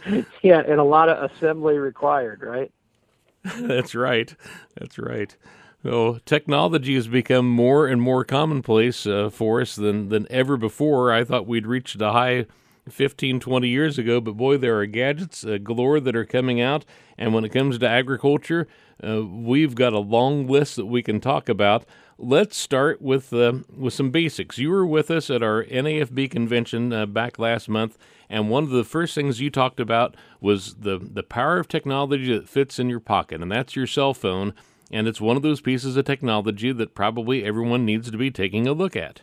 [0.42, 2.72] yeah, and a lot of assembly required, right?
[3.61, 4.35] That's right.
[4.78, 5.37] That's right.
[5.83, 11.12] So technology has become more and more commonplace uh, for us than, than ever before.
[11.12, 12.46] I thought we'd reached a high
[12.88, 16.85] 15, 20 years ago, but boy, there are gadgets uh, galore that are coming out.
[17.16, 18.66] And when it comes to agriculture,
[19.03, 21.85] uh, we've got a long list that we can talk about.
[22.18, 24.59] Let's start with uh, with some basics.
[24.59, 28.71] You were with us at our NAFB convention uh, back last month, and one of
[28.71, 32.88] the first things you talked about was the, the power of technology that fits in
[32.88, 34.55] your pocket, and that's your cell phone.
[34.90, 38.66] And it's one of those pieces of technology that probably everyone needs to be taking
[38.66, 39.23] a look at.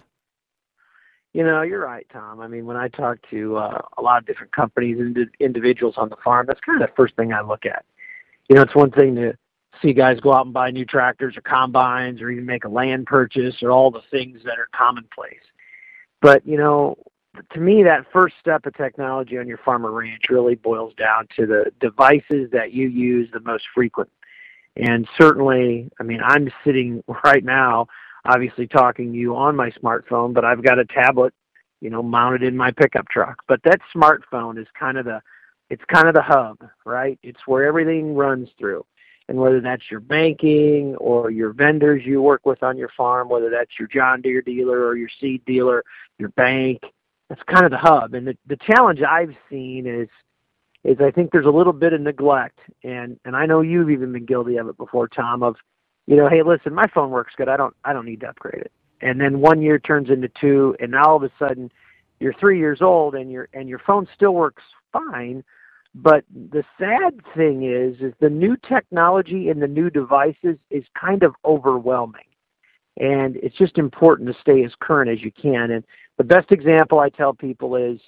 [1.34, 2.40] You know, you're right, Tom.
[2.40, 6.10] I mean, when I talk to uh, a lot of different companies and individuals on
[6.10, 7.86] the farm, that's kind of the first thing I look at.
[8.50, 9.38] You know, it's one thing to
[9.82, 13.06] see guys go out and buy new tractors or combines or even make a land
[13.06, 15.40] purchase or all the things that are commonplace.
[16.22, 16.98] But, you know,
[17.54, 21.28] to me, that first step of technology on your farm or ranch really boils down
[21.38, 24.10] to the devices that you use the most frequent.
[24.76, 27.88] And certainly, I mean, I'm sitting right now
[28.26, 31.34] obviously talking to you on my smartphone, but I've got a tablet,
[31.82, 33.42] you know, mounted in my pickup truck.
[33.48, 35.22] But that smartphone is kind of the
[35.70, 37.20] it's kind of the hub, right?
[37.22, 38.86] It's where everything runs through.
[39.28, 43.52] And whether that's your banking or your vendors you work with on your farm, whether
[43.52, 45.84] that's your John Deere dealer or your seed dealer,
[46.18, 46.80] your bank,
[47.30, 48.16] that's kind of the hub.
[48.16, 50.10] And the, the challenge I've seen is
[50.84, 54.14] is I think there's a little bit of neglect and and I know you've even
[54.14, 55.56] been guilty of it before, Tom, of
[56.10, 57.48] you know, hey, listen, my phone works good.
[57.48, 58.72] I don't I don't need to upgrade it.
[59.00, 61.72] And then one year turns into two, and now all of a sudden
[62.20, 65.44] you're three years old and your and your phone still works fine.
[65.94, 71.22] But the sad thing is, is the new technology and the new devices is kind
[71.22, 72.26] of overwhelming,
[72.98, 75.70] and it's just important to stay as current as you can.
[75.70, 75.84] And
[76.18, 78.00] the best example I tell people is,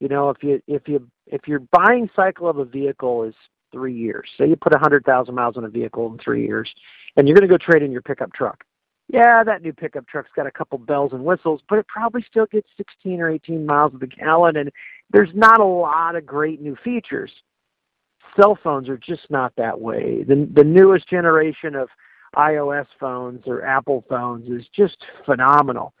[0.00, 3.34] you know, if you if you if your buying cycle of a vehicle is
[3.74, 6.72] three years, say you put a hundred thousand miles on a vehicle in three years,
[7.16, 8.64] and you're going to go trade in your pickup truck.
[9.08, 12.46] Yeah, that new pickup truck's got a couple bells and whistles, but it probably still
[12.46, 14.70] gets 16 or 18 miles of the gallon, and
[15.12, 17.30] there's not a lot of great new features.
[18.40, 20.24] Cell phones are just not that way.
[20.26, 21.88] The, the newest generation of
[22.36, 25.92] iOS phones or Apple phones is just phenomenal.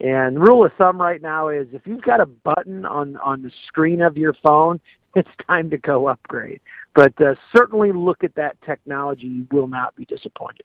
[0.00, 3.42] And the rule of thumb right now is if you've got a button on on
[3.42, 4.80] the screen of your phone,
[5.14, 6.60] it's time to go upgrade.
[6.94, 10.64] But uh, certainly look at that technology; you will not be disappointed.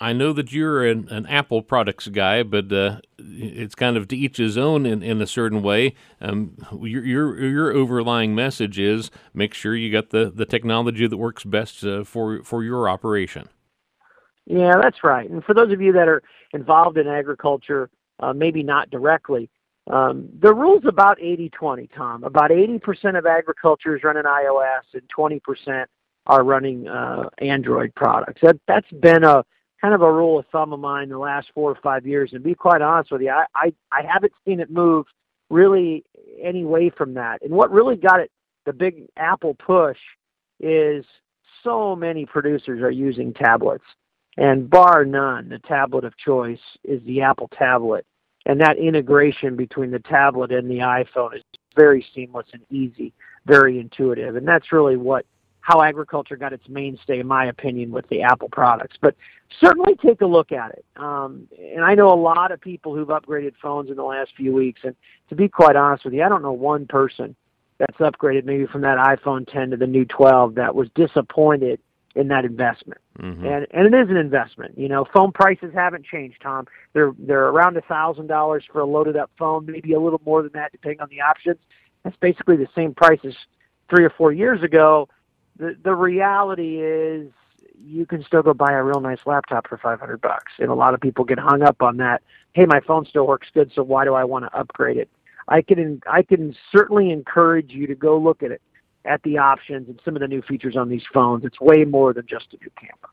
[0.00, 4.16] I know that you're an, an Apple products guy, but uh, it's kind of to
[4.16, 5.94] each his own in, in a certain way.
[6.20, 11.16] Um, your, your, your overlying message is make sure you got the, the technology that
[11.16, 13.48] works best uh, for for your operation.
[14.44, 15.28] Yeah, that's right.
[15.28, 16.22] And for those of you that are
[16.52, 19.50] involved in agriculture, uh, maybe not directly,
[19.88, 22.24] um, the rule's about 80-20, Tom.
[22.24, 25.84] About 80% of agriculture is running iOS, and 20%
[26.26, 28.40] are running uh, Android products.
[28.42, 29.44] That that's been a
[29.80, 32.32] kind of a rule of thumb of mine the last four or five years.
[32.32, 35.06] And be quite honest with you, I, I, I haven't seen it move
[35.50, 36.04] really
[36.42, 37.42] any way from that.
[37.42, 38.32] And what really got it
[38.64, 39.98] the big Apple push
[40.58, 41.04] is
[41.62, 43.84] so many producers are using tablets.
[44.36, 48.04] And bar none, the tablet of choice is the Apple tablet.
[48.46, 51.42] And that integration between the tablet and the iPhone is
[51.74, 53.12] very seamless and easy,
[53.44, 54.36] very intuitive.
[54.36, 55.26] And that's really what
[55.60, 58.96] how agriculture got its mainstay, in my opinion, with the Apple products.
[59.00, 59.16] But
[59.60, 60.84] certainly take a look at it.
[60.94, 64.52] Um, and I know a lot of people who've upgraded phones in the last few
[64.52, 64.82] weeks.
[64.84, 64.94] And
[65.28, 67.34] to be quite honest with you, I don't know one person
[67.78, 71.80] that's upgraded maybe from that iPhone 10 to the new 12 that was disappointed
[72.16, 73.00] in that investment.
[73.20, 73.46] Mm-hmm.
[73.46, 74.76] And and it is an investment.
[74.76, 76.66] You know, phone prices haven't changed, Tom.
[76.92, 80.42] They're they're around a thousand dollars for a loaded up phone, maybe a little more
[80.42, 81.58] than that depending on the options.
[82.02, 83.34] That's basically the same price as
[83.88, 85.08] three or four years ago
[85.58, 87.30] the the reality is
[87.78, 90.94] you can still go buy a real nice laptop for 500 bucks and a lot
[90.94, 94.04] of people get hung up on that hey my phone still works good so why
[94.04, 95.08] do i want to upgrade it
[95.48, 98.62] i can i can certainly encourage you to go look at it
[99.06, 102.12] at the options and some of the new features on these phones it's way more
[102.12, 103.10] than just a new camera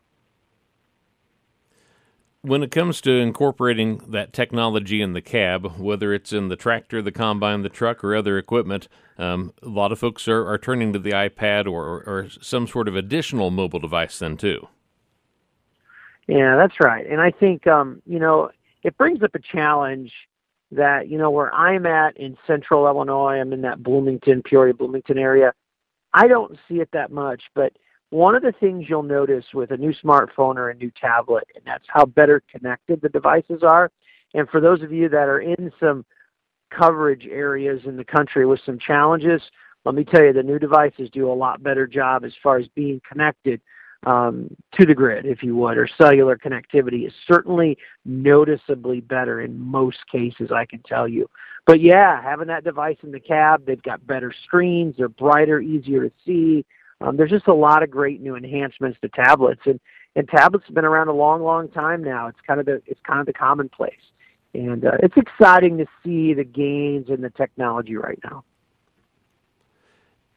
[2.44, 7.02] when it comes to incorporating that technology in the cab, whether it's in the tractor,
[7.02, 10.92] the combine, the truck, or other equipment, um, a lot of folks are, are turning
[10.92, 14.68] to the iPad or, or some sort of additional mobile device then too.
[16.28, 17.06] Yeah, that's right.
[17.10, 18.50] And I think, um, you know,
[18.84, 20.12] it brings up a challenge
[20.72, 25.18] that, you know, where I'm at in central Illinois, I'm in that Bloomington, Peoria, Bloomington
[25.18, 25.54] area.
[26.14, 27.74] I don't see it that much, but
[28.10, 31.64] one of the things you'll notice with a new smartphone or a new tablet, and
[31.66, 33.90] that's how better connected the devices are.
[34.36, 36.06] And for those of you that are in some
[36.72, 39.42] coverage areas in the country with some challenges,
[39.86, 42.68] let me tell you, the new devices do a lot better job as far as
[42.70, 43.60] being connected
[44.06, 49.60] um, to the grid, if you would, or cellular connectivity is certainly noticeably better in
[49.60, 51.30] most cases, I can tell you.
[51.66, 56.08] But yeah, having that device in the cab, they've got better screens, they're brighter, easier
[56.10, 56.66] to see.
[57.00, 59.80] Um, there's just a lot of great new enhancements to tablets, and
[60.16, 62.28] and tablets have been around a long, long time now.
[62.28, 63.94] It's kind of the it's kind of the commonplace,
[64.54, 68.44] and uh, it's exciting to see the gains in the technology right now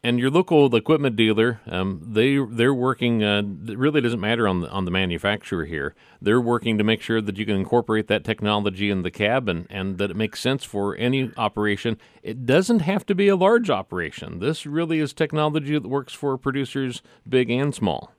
[0.07, 3.25] and your local equipment dealer, um, they they're working.
[3.25, 5.97] Uh, it really doesn't matter on the on the manufacturer here.
[6.23, 9.67] They're working to make sure that you can incorporate that technology in the cab and,
[9.69, 11.99] and that it makes sense for any operation.
[12.23, 14.39] It doesn't have to be a large operation.
[14.39, 18.13] This really is technology that works for producers big and small.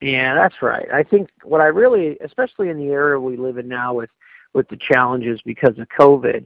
[0.00, 0.88] Yeah, that's right.
[0.92, 4.10] I think what I really, especially in the area we live in now with
[4.52, 6.44] with the challenges because of COVID,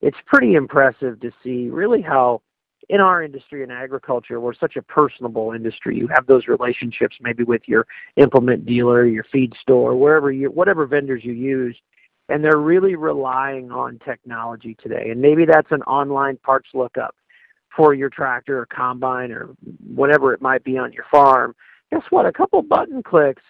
[0.00, 2.40] it's pretty impressive to see really how
[2.88, 5.96] in our industry in agriculture, we're such a personable industry.
[5.96, 10.86] You have those relationships maybe with your implement dealer, your feed store, wherever you, whatever
[10.86, 11.76] vendors you use,
[12.28, 15.10] and they're really relying on technology today.
[15.10, 17.14] And maybe that's an online parts lookup
[17.76, 19.50] for your tractor or combine or
[19.86, 21.54] whatever it might be on your farm.
[21.90, 22.26] Guess what?
[22.26, 23.42] A couple button clicks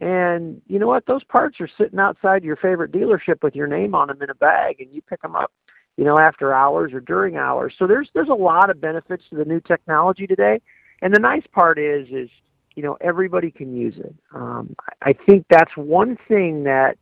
[0.00, 1.06] and you know what?
[1.06, 4.34] Those parts are sitting outside your favorite dealership with your name on them in a
[4.34, 5.52] bag, and you pick them up,
[5.98, 7.74] you know, after hours or during hours.
[7.76, 10.60] So there's there's a lot of benefits to the new technology today.
[11.02, 12.30] And the nice part is is
[12.76, 14.14] you know everybody can use it.
[14.32, 16.96] Um, I think that's one thing that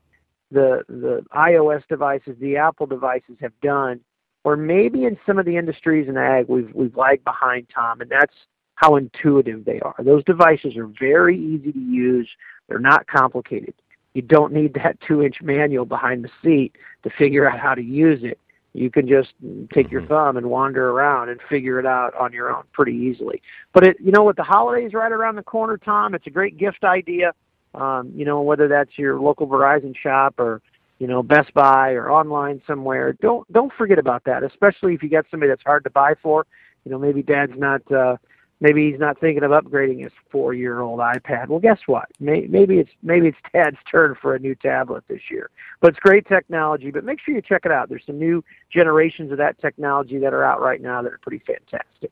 [0.51, 4.01] the the iOS devices, the Apple devices have done,
[4.45, 8.11] or maybe in some of the industries in ag we've we've lagged behind, Tom, and
[8.11, 8.35] that's
[8.77, 9.97] how intuitive they are.
[10.03, 12.29] Those devices are very easy to use.
[12.67, 13.75] They're not complicated.
[14.15, 17.83] You don't need that two inch manual behind the seat to figure out how to
[17.83, 18.39] use it.
[18.77, 19.33] You can just
[19.73, 20.13] take your mm-hmm.
[20.13, 23.41] thumb and wander around and figure it out on your own pretty easily.
[23.73, 26.59] But it, you know, with the holidays right around the corner, Tom, it's a great
[26.59, 27.33] gift idea.
[27.75, 30.61] Um, you know, whether that's your local Verizon shop or
[30.99, 34.43] you know Best Buy or online somewhere, don't don't forget about that.
[34.43, 36.47] Especially if you got somebody that's hard to buy for.
[36.85, 38.17] You know, maybe Dad's not uh,
[38.61, 41.49] maybe he's not thinking of upgrading his four-year-old iPad.
[41.49, 42.09] Well, guess what?
[42.21, 45.51] Maybe it's maybe it's Dad's turn for a new tablet this year.
[45.81, 46.91] But it's great technology.
[46.91, 47.89] But make sure you check it out.
[47.89, 48.43] There's some new
[48.73, 52.11] generations of that technology that are out right now that are pretty fantastic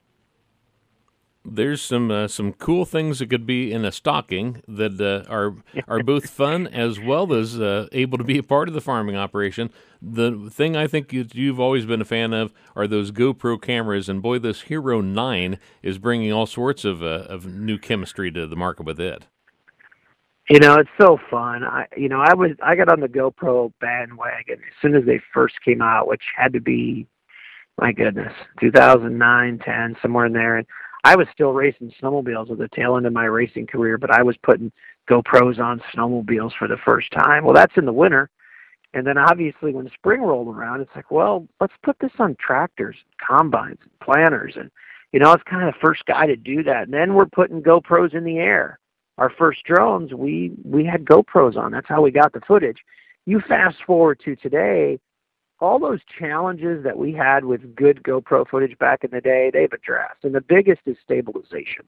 [1.45, 5.55] there's some uh, some cool things that could be in a stocking that uh, are
[5.87, 9.17] are both fun as well as uh, able to be a part of the farming
[9.17, 9.71] operation.
[10.01, 14.23] The thing I think you've always been a fan of are those GoPro cameras, and
[14.23, 18.57] boy, this Hero Nine is bringing all sorts of uh, of new chemistry to the
[18.57, 19.27] market with it.
[20.51, 21.65] You know, it's so fun.
[21.65, 25.21] I you know, I was I got on the GoPro bandwagon as soon as they
[25.33, 27.07] first came out, which had to be
[27.81, 30.59] my goodness, 2009, 10, somewhere in there.
[30.59, 30.67] And
[31.05, 34.23] I was still racing snowmobiles at the tail end of my racing career, but I
[34.23, 34.73] was putting
[35.09, 37.45] GoPros on snowmobiles for the first time.
[37.45, 38.31] Well, that's in the winter.
[38.95, 42.97] And then obviously when spring rolled around, it's like, well, let's put this on tractors,
[43.25, 44.55] combines, planters.
[44.57, 44.71] And,
[45.13, 46.85] you know, I was kind of the first guy to do that.
[46.85, 48.79] And then we're putting GoPros in the air.
[49.19, 51.71] Our first drones, we, we had GoPros on.
[51.71, 52.79] That's how we got the footage.
[53.27, 54.99] You fast forward to today,
[55.61, 59.73] all those challenges that we had with good GoPro footage back in the day, they've
[59.73, 60.25] addressed.
[60.25, 61.87] And the biggest is stabilization.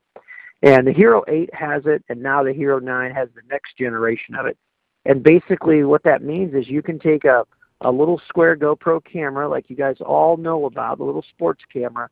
[0.63, 4.35] And the Hero 8 has it, and now the Hero 9 has the next generation
[4.35, 4.57] of it.
[5.05, 7.45] And basically, what that means is you can take a,
[7.83, 12.09] a little square GoPro camera, like you guys all know about, the little sports camera,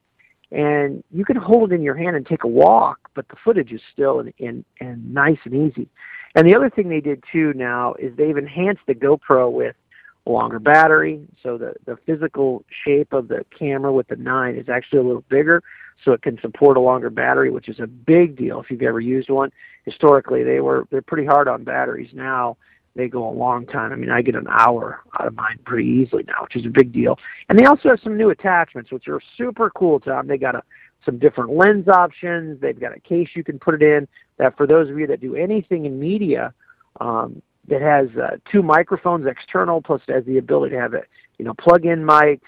[0.52, 3.72] and you can hold it in your hand and take a walk, but the footage
[3.72, 5.88] is still in, in, in nice and easy.
[6.36, 9.74] And the other thing they did too now is they've enhanced the GoPro with
[10.26, 11.26] longer battery.
[11.42, 15.24] So the, the physical shape of the camera with the 9 is actually a little
[15.28, 15.62] bigger,
[16.04, 19.00] so it can support a longer battery, which is a big deal if you've ever
[19.00, 19.50] used one.
[19.84, 22.10] Historically, they were they're pretty hard on batteries.
[22.14, 22.56] Now
[22.96, 23.92] they go a long time.
[23.92, 26.70] I mean, I get an hour out of mine pretty easily now, which is a
[26.70, 27.18] big deal.
[27.48, 30.26] And they also have some new attachments, which are super cool, Tom.
[30.26, 30.62] They got a
[31.04, 32.60] some different lens options.
[32.60, 34.08] They've got a case you can put it in.
[34.38, 36.54] That for those of you that do anything in media,
[37.00, 41.08] um, that has uh, two microphones external, plus it has the ability to have it,
[41.38, 42.40] you know, plug-in mics.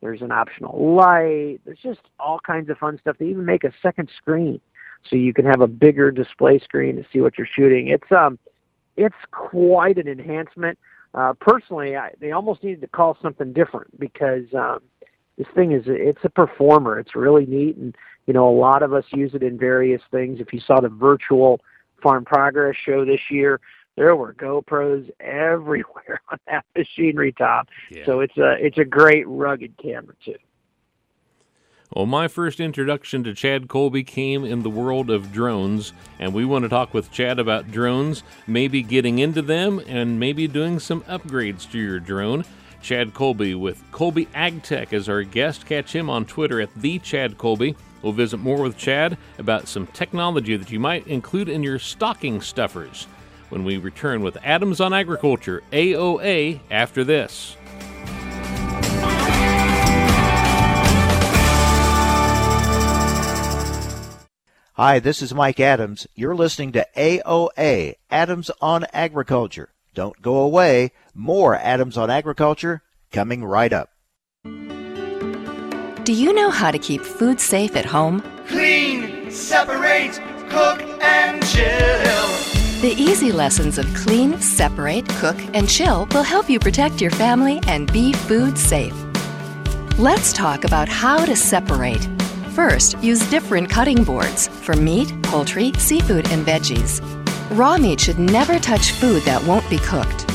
[0.00, 1.58] There's an optional light.
[1.64, 3.16] There's just all kinds of fun stuff.
[3.18, 4.60] They even make a second screen,
[5.08, 7.88] so you can have a bigger display screen to see what you're shooting.
[7.88, 8.38] It's um,
[8.96, 10.78] it's quite an enhancement.
[11.14, 14.80] Uh, personally, I, they almost needed to call something different because um,
[15.36, 16.98] this thing is it's a performer.
[16.98, 17.96] It's really neat, and
[18.26, 20.38] you know a lot of us use it in various things.
[20.40, 21.60] If you saw the virtual
[22.02, 23.60] Farm Progress show this year,
[23.98, 27.68] there were GoPros everywhere on that machinery top.
[27.90, 28.06] Yeah.
[28.06, 30.36] So it's a it's a great rugged camera too.
[31.92, 36.44] Well, my first introduction to Chad Colby came in the world of drones, and we
[36.44, 41.00] want to talk with Chad about drones, maybe getting into them, and maybe doing some
[41.04, 42.44] upgrades to your drone.
[42.82, 45.66] Chad Colby with Colby AgTech as our guest.
[45.66, 47.74] Catch him on Twitter at the Chad Colby.
[48.02, 52.40] We'll visit more with Chad about some technology that you might include in your stocking
[52.40, 53.08] stuffers
[53.48, 57.56] when we return with Adams on Agriculture, AOA, after this.
[64.74, 66.06] Hi, this is Mike Adams.
[66.14, 69.70] You're listening to AOA, Adams on Agriculture.
[69.92, 70.92] Don't go away.
[71.14, 73.90] More Adams on Agriculture coming right up.
[76.04, 78.22] Do you know how to keep food safe at home?
[78.46, 82.57] Clean, separate, cook, and chill.
[82.80, 87.58] The easy lessons of clean, separate, cook, and chill will help you protect your family
[87.66, 88.94] and be food safe.
[89.98, 92.08] Let's talk about how to separate.
[92.54, 97.00] First, use different cutting boards for meat, poultry, seafood, and veggies.
[97.50, 100.28] Raw meat should never touch food that won't be cooked.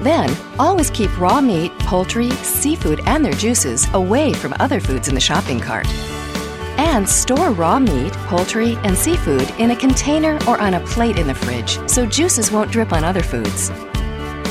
[0.00, 5.14] Then, always keep raw meat, poultry, seafood, and their juices away from other foods in
[5.14, 5.86] the shopping cart.
[6.78, 11.26] And store raw meat, poultry, and seafood in a container or on a plate in
[11.26, 13.70] the fridge so juices won't drip on other foods.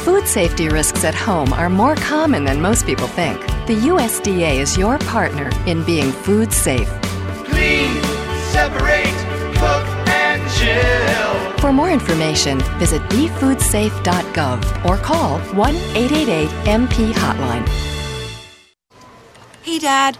[0.05, 3.39] Food safety risks at home are more common than most people think.
[3.65, 6.87] The USDA is your partner in being food safe.
[7.45, 7.91] Clean,
[8.51, 9.15] separate,
[9.55, 11.57] cook, and chill.
[11.59, 17.67] For more information, visit befoodsafe.gov or call 1 888 MP Hotline.
[19.63, 20.19] Hey, Dad,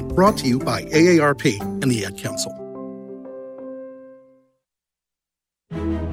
[0.11, 2.51] brought to you by AARP and the Ad Council.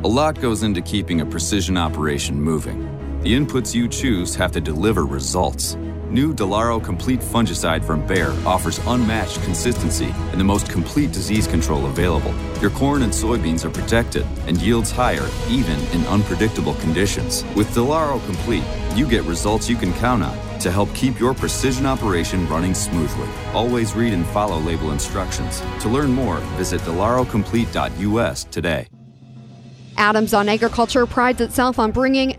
[0.05, 2.81] A lot goes into keeping a precision operation moving.
[3.23, 5.77] The inputs you choose have to deliver results.
[6.11, 11.85] New Delaro Complete Fungicide from Bayer offers unmatched consistency and the most complete disease control
[11.85, 12.35] available.
[12.63, 17.45] Your corn and soybeans are protected and yields higher even in unpredictable conditions.
[17.55, 21.85] With Delaro Complete, you get results you can count on to help keep your precision
[21.85, 23.29] operation running smoothly.
[23.53, 25.61] Always read and follow label instructions.
[25.81, 28.89] To learn more, visit delarocomplete.us today.
[29.99, 32.38] Adams on Agriculture prides itself on bringing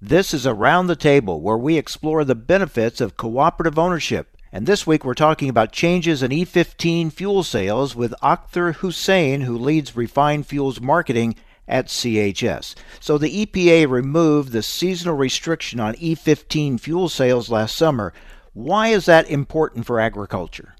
[0.00, 4.36] This is Around the Table, where we explore the benefits of cooperative ownership.
[4.52, 9.58] And this week we're talking about changes in E15 fuel sales with Akhtar Hussain, who
[9.58, 11.34] leads refined fuels marketing
[11.66, 12.76] at CHS.
[13.00, 18.14] So the EPA removed the seasonal restriction on E15 fuel sales last summer.
[18.54, 20.76] Why is that important for agriculture?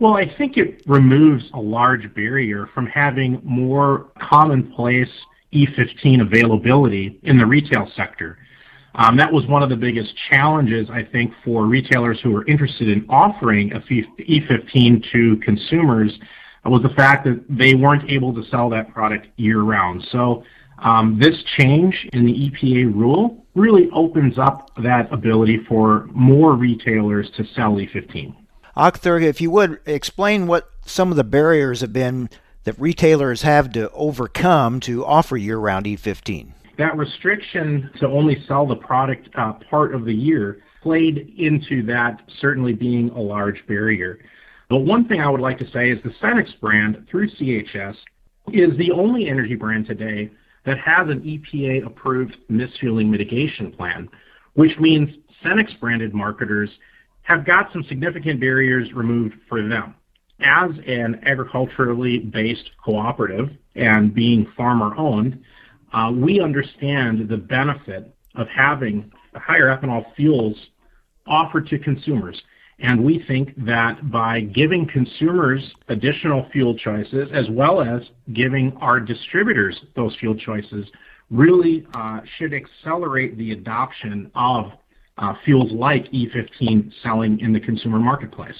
[0.00, 5.12] Well, I think it removes a large barrier from having more commonplace
[5.52, 8.36] E15 availability in the retail sector.
[8.94, 12.88] Um, that was one of the biggest challenges, I think, for retailers who were interested
[12.88, 16.18] in offering a E15 to consumers
[16.64, 20.06] was the fact that they weren't able to sell that product year round.
[20.10, 20.44] So
[20.78, 27.30] um, this change in the EPA rule really opens up that ability for more retailers
[27.36, 28.34] to sell E15.
[28.76, 32.30] Akhtar, if you would explain what some of the barriers have been
[32.64, 38.76] that retailers have to overcome to offer year-round E15 that restriction to only sell the
[38.76, 44.20] product uh, part of the year played into that certainly being a large barrier.
[44.70, 47.96] But one thing I would like to say is the Cenex brand through CHS
[48.52, 50.30] is the only energy brand today
[50.64, 54.08] that has an EPA approved misfueling mitigation plan,
[54.54, 55.10] which means
[55.44, 56.70] Cenex branded marketers
[57.22, 59.94] have got some significant barriers removed for them.
[60.40, 65.42] As an agriculturally based cooperative and being farmer owned,
[65.92, 70.56] uh, we understand the benefit of having higher ethanol fuels
[71.26, 72.40] offered to consumers.
[72.80, 79.00] And we think that by giving consumers additional fuel choices, as well as giving our
[79.00, 80.86] distributors those fuel choices,
[81.30, 84.72] really uh, should accelerate the adoption of
[85.18, 88.56] uh, fuels like E15 selling in the consumer marketplace.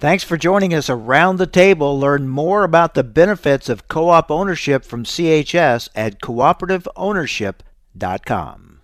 [0.00, 1.98] Thanks for joining us around the table.
[1.98, 8.80] Learn more about the benefits of co op ownership from CHS at cooperativeownership.com.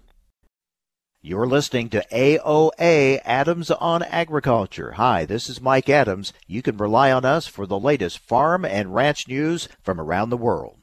[1.22, 4.94] You're listening to AOA Adams on Agriculture.
[4.96, 6.32] Hi, this is Mike Adams.
[6.48, 10.36] You can rely on us for the latest farm and ranch news from around the
[10.36, 10.78] world.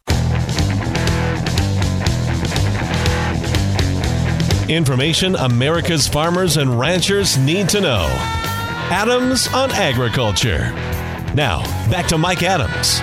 [4.69, 8.40] Information America's farmers and ranchers need to know.
[8.91, 10.69] Adams on Agriculture.
[11.33, 12.99] Now, back to Mike Adams.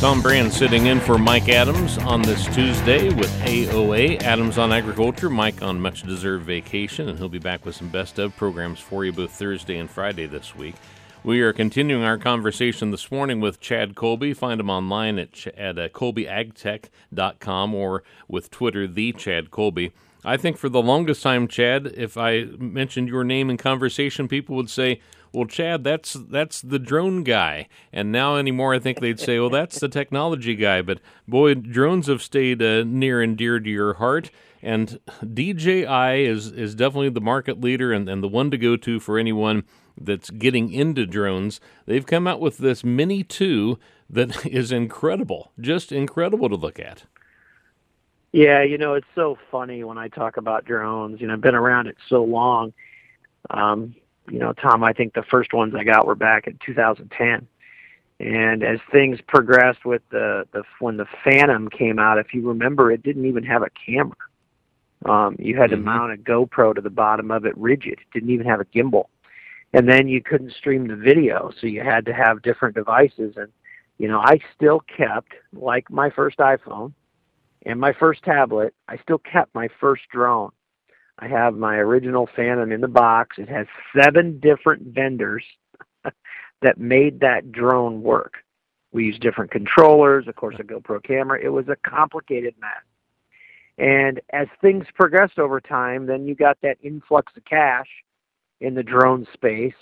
[0.00, 5.28] Tom Brand sitting in for Mike Adams on this Tuesday with AOA, Adams on Agriculture.
[5.28, 9.04] Mike on much deserved vacation, and he'll be back with some best of programs for
[9.04, 10.74] you both Thursday and Friday this week.
[11.22, 14.32] We are continuing our conversation this morning with Chad Colby.
[14.32, 19.92] Find him online at, at uh, colbyagtech.com or with Twitter, the Chad Colby.
[20.24, 24.56] I think for the longest time, Chad, if I mentioned your name in conversation, people
[24.56, 25.00] would say,
[25.32, 27.68] well, Chad, that's that's the drone guy.
[27.92, 30.82] And now anymore, I think they'd say, well, that's the technology guy.
[30.82, 34.30] But boy, drones have stayed uh, near and dear to your heart.
[34.62, 38.98] And DJI is is definitely the market leader and, and the one to go to
[38.98, 39.64] for anyone
[40.00, 41.60] that's getting into drones.
[41.86, 43.78] They've come out with this Mini 2
[44.10, 47.04] that is incredible, just incredible to look at.
[48.32, 51.20] Yeah, you know, it's so funny when I talk about drones.
[51.20, 52.72] You know, I've been around it so long.
[53.50, 53.94] Um,
[54.30, 57.46] you know, Tom, I think the first ones I got were back in 2010.
[58.20, 62.90] And as things progressed with the, the when the Phantom came out, if you remember,
[62.90, 64.16] it didn't even have a camera.
[65.06, 65.80] Um, you had Mm-hmm.
[65.80, 67.92] to mount a GoPro to the bottom of it, rigid.
[68.00, 69.04] It didn't even have a gimbal.
[69.72, 73.34] And then you couldn't stream the video, so you had to have different devices.
[73.36, 73.48] And
[73.98, 76.92] you know, I still kept like my first iPhone
[77.66, 78.74] and my first tablet.
[78.88, 80.50] I still kept my first drone.
[81.18, 83.36] I have my original Phantom in the box.
[83.38, 85.44] It has seven different vendors
[86.62, 88.34] that made that drone work.
[88.92, 91.40] We used different controllers, of course, a GoPro camera.
[91.42, 92.70] It was a complicated mess.
[93.78, 97.86] And as things progressed over time, then you got that influx of cash
[98.60, 99.74] in the drone space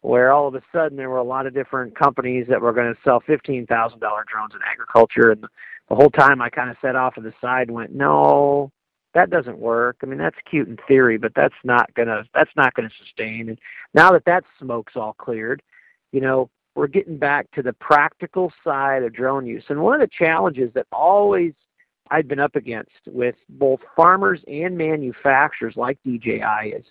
[0.00, 2.92] where all of a sudden there were a lot of different companies that were going
[2.92, 5.30] to sell $15,000 drones in agriculture.
[5.30, 5.46] And
[5.88, 8.70] the whole time I kind of sat off to the side and went, no,
[9.14, 9.98] that doesn't work.
[10.02, 13.48] I mean, that's cute in theory, but that's not going to, that's not to sustain.
[13.50, 13.58] And
[13.92, 15.62] now that that smoke's all cleared,
[16.12, 19.64] you know, we're getting back to the practical side of drone use.
[19.68, 21.52] And one of the challenges that always
[22.10, 26.84] I've been up against with both farmers and manufacturers like DJI is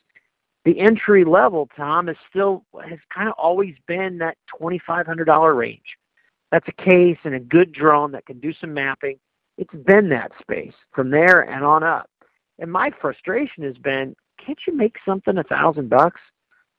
[0.66, 5.26] the entry level, Tom, is still has kind of always been that twenty five hundred
[5.26, 5.98] dollar range.
[6.54, 9.18] That's a case and a good drone that can do some mapping.
[9.58, 12.08] It's been that space from there and on up.
[12.60, 16.22] And my frustration has been, can't you make something a thousand bucks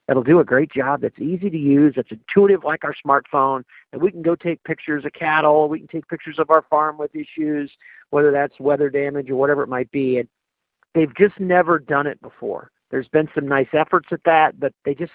[0.07, 4.01] that'll do a great job, that's easy to use, that's intuitive like our smartphone, and
[4.01, 7.11] we can go take pictures of cattle, we can take pictures of our farm with
[7.16, 7.68] issues,
[8.11, 10.18] whether that's weather damage or whatever it might be.
[10.18, 10.29] And
[10.95, 12.70] they've just never done it before.
[12.93, 15.14] There's been some nice efforts at that, but they just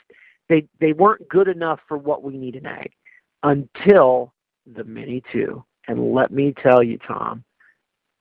[0.49, 2.91] they they weren't good enough for what we need in ag
[3.43, 4.34] until
[4.76, 5.63] the Mini 2.
[5.88, 7.43] And let me tell you, Tom,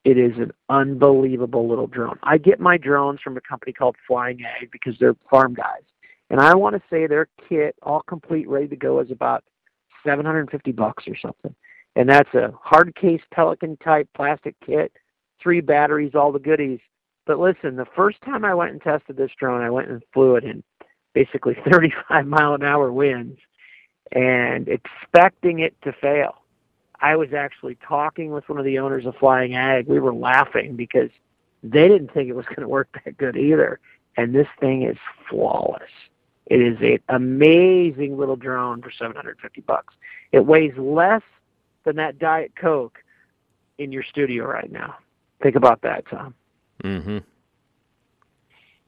[0.05, 2.19] it is an unbelievable little drone.
[2.23, 5.83] I get my drones from a company called Flying Ag because they're farm guys.
[6.31, 9.45] And I want to say their kit, all complete, ready to go, is about
[10.05, 11.55] 750 bucks or something.
[11.97, 14.93] And that's a hard case Pelican type plastic kit,
[15.43, 16.81] three batteries, all the goodies.
[17.27, 20.37] But listen, the first time I went and tested this drone, I went and flew
[20.37, 20.63] it in
[21.15, 23.39] basically 35 mile an hour winds
[24.13, 26.37] and expecting it to fail.
[27.01, 29.87] I was actually talking with one of the owners of Flying Ag.
[29.87, 31.11] We were laughing because
[31.63, 33.79] they didn't think it was going to work that good either.
[34.17, 34.97] And this thing is
[35.29, 35.91] flawless.
[36.47, 39.95] It is an amazing little drone for 750 bucks.
[40.33, 41.23] It weighs less
[41.85, 42.99] than that Diet Coke
[43.77, 44.97] in your studio right now.
[45.43, 46.35] Think about that, Tom.
[46.83, 47.19] Mm-hmm.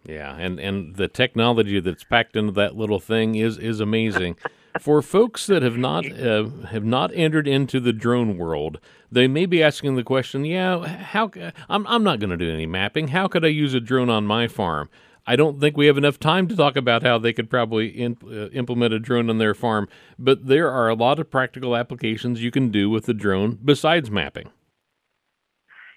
[0.04, 4.36] Yeah, and and the technology that's packed into that little thing is is amazing.
[4.78, 8.78] For folks that have not uh, have not entered into the drone world,
[9.10, 11.30] they may be asking the question, "Yeah, how?
[11.68, 13.08] I'm I'm not going to do any mapping.
[13.08, 14.88] How could I use a drone on my farm?"
[15.26, 18.16] I don't think we have enough time to talk about how they could probably in,
[18.24, 22.42] uh, implement a drone on their farm, but there are a lot of practical applications
[22.42, 24.50] you can do with the drone besides mapping.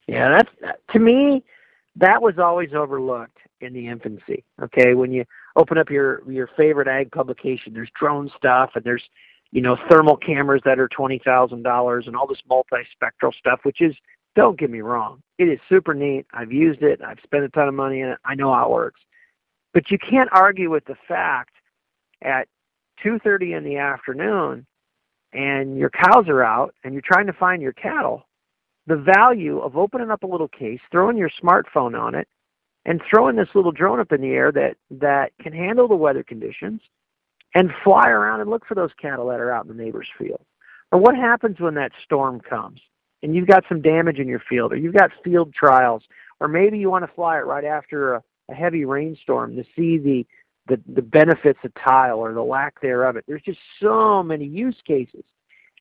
[0.08, 1.44] Yeah, that's to me
[1.96, 4.44] that was always overlooked in the infancy.
[4.62, 9.04] Okay, when you open up your your favorite ag publication, there's drone stuff and there's
[9.52, 13.82] you know thermal cameras that are twenty thousand dollars and all this multispectral stuff, which
[13.82, 13.96] is
[14.36, 16.26] don't get me wrong, it is super neat.
[16.34, 17.02] I've used it.
[17.02, 18.20] I've spent a ton of money in it.
[18.26, 19.02] I know how it works,
[19.74, 21.56] but you can't argue with the fact
[22.22, 22.48] at
[23.02, 24.66] two thirty in the afternoon
[25.34, 28.24] and your cows are out and you're trying to find your cattle
[28.88, 32.28] the value of opening up a little case, throwing your smartphone on it,
[32.86, 36.24] and throwing this little drone up in the air that that can handle the weather
[36.24, 36.82] conditions
[37.56, 40.42] and fly around and look for those cattle that are out in the neighbor's field.
[40.92, 42.80] Or what happens when that storm comes
[43.22, 46.04] and you've got some damage in your field or you've got field trials
[46.40, 49.98] or maybe you want to fly it right after a, a heavy rainstorm to see
[49.98, 50.26] the,
[50.68, 53.16] the the benefits of tile or the lack thereof.
[53.16, 55.24] It there's just so many use cases,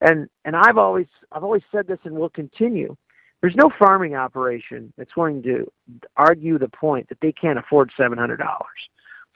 [0.00, 2.96] and and I've always I've always said this and will continue.
[3.42, 5.70] There's no farming operation that's going to
[6.16, 8.88] argue the point that they can't afford seven hundred dollars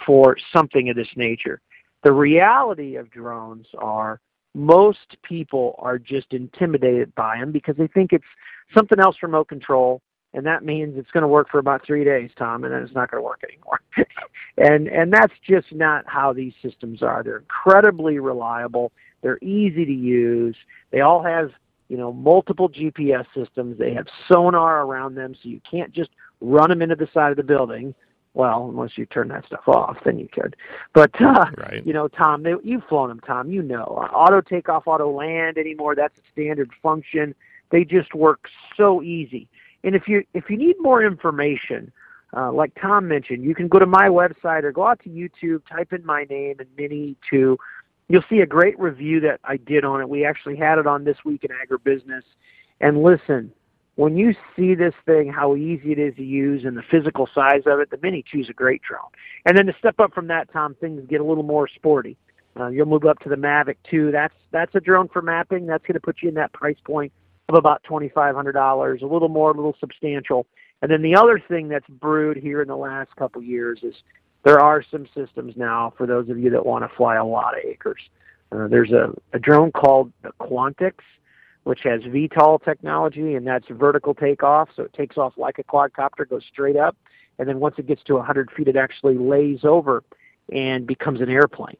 [0.07, 1.61] for something of this nature.
[2.05, 4.21] The reality of drones are
[4.55, 8.25] most people are just intimidated by them because they think it's
[8.75, 10.01] something else remote control
[10.37, 12.95] and that means it's going to work for about three days, Tom, and then it's
[12.95, 13.81] not going to work anymore.
[14.59, 17.23] and and that's just not how these systems are.
[17.23, 18.93] They're incredibly reliable.
[19.23, 20.55] They're easy to use.
[20.93, 21.53] They all have
[21.89, 23.79] you know multiple GPS systems.
[23.79, 26.11] They have sonar around them, so you can't just
[26.41, 27.95] run them into the side of the building.
[28.35, 30.57] Well, unless you turn that stuff off, then you could.
[30.93, 31.87] But uh, right.
[31.87, 33.51] you know, Tom, they, you've flown them, Tom.
[33.51, 35.95] You know, auto takeoff, auto land anymore.
[35.95, 37.35] That's a standard function.
[37.71, 39.49] They just work so easy.
[39.85, 41.91] And if you if you need more information,
[42.37, 45.63] uh, like Tom mentioned, you can go to my website or go out to YouTube,
[45.67, 47.57] type in my name and Mini Two.
[48.09, 50.09] You'll see a great review that I did on it.
[50.09, 52.23] We actually had it on this week in agribusiness.
[52.81, 53.53] And listen,
[53.97, 57.63] when you see this thing, how easy it is to use and the physical size
[57.67, 59.11] of it, the Mini Two is a great drone.
[59.45, 62.17] And then to step up from that, Tom, things get a little more sporty.
[62.59, 64.11] Uh, you'll move up to the Mavic 2.
[64.13, 65.67] That's that's a drone for mapping.
[65.67, 67.13] That's going to put you in that price point
[67.49, 70.47] of about $2,500, a little more, a little substantial.
[70.83, 73.95] And then the other thing that's brewed here in the last couple years is
[74.47, 77.59] there are some systems now for those of you that want to fly a lot
[77.59, 78.01] of acres.
[78.53, 80.95] Uh, there's a, a drone called the Quantix,
[81.65, 84.69] which has VTOL technology, and that's vertical takeoff.
[84.77, 86.97] So it takes off like a quadcopter, goes straight up,
[87.41, 90.05] and then once it gets to 100 feet, it actually lays over
[90.53, 91.77] and becomes an airplane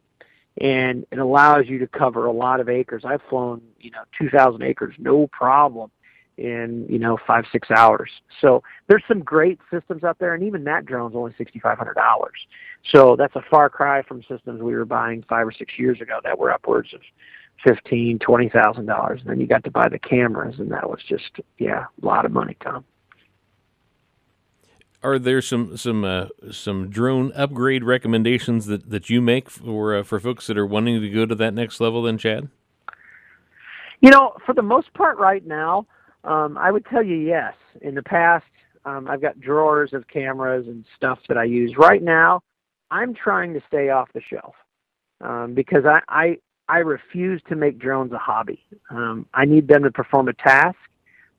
[0.59, 3.03] and it allows you to cover a lot of acres.
[3.05, 5.91] I've flown, you know, 2,000 acres, no problem,
[6.37, 8.09] in you know five six hours.
[8.41, 11.93] So there's some great systems out there, and even that drone's only $6,500.
[12.91, 16.19] So that's a far cry from systems we were buying five or six years ago
[16.23, 17.01] that were upwards of
[17.63, 19.21] fifteen, twenty thousand dollars.
[19.21, 22.25] And then you got to buy the cameras, and that was just yeah, a lot
[22.25, 22.85] of money, Tom
[25.03, 30.03] are there some some uh, some drone upgrade recommendations that, that you make for uh,
[30.03, 32.03] for folks that are wanting to go to that next level?
[32.03, 32.49] Then, Chad.
[34.01, 35.87] You know, for the most part, right now,
[36.27, 37.53] um, I would tell you yes.
[37.81, 38.45] In the past,
[38.85, 41.75] um, I've got drawers of cameras and stuff that I use.
[41.77, 42.41] Right now,
[42.91, 44.55] I'm trying to stay off the shelf
[45.21, 46.37] um, because I, I
[46.69, 48.61] I refuse to make drones a hobby.
[48.89, 50.77] Um, I need them to perform a task,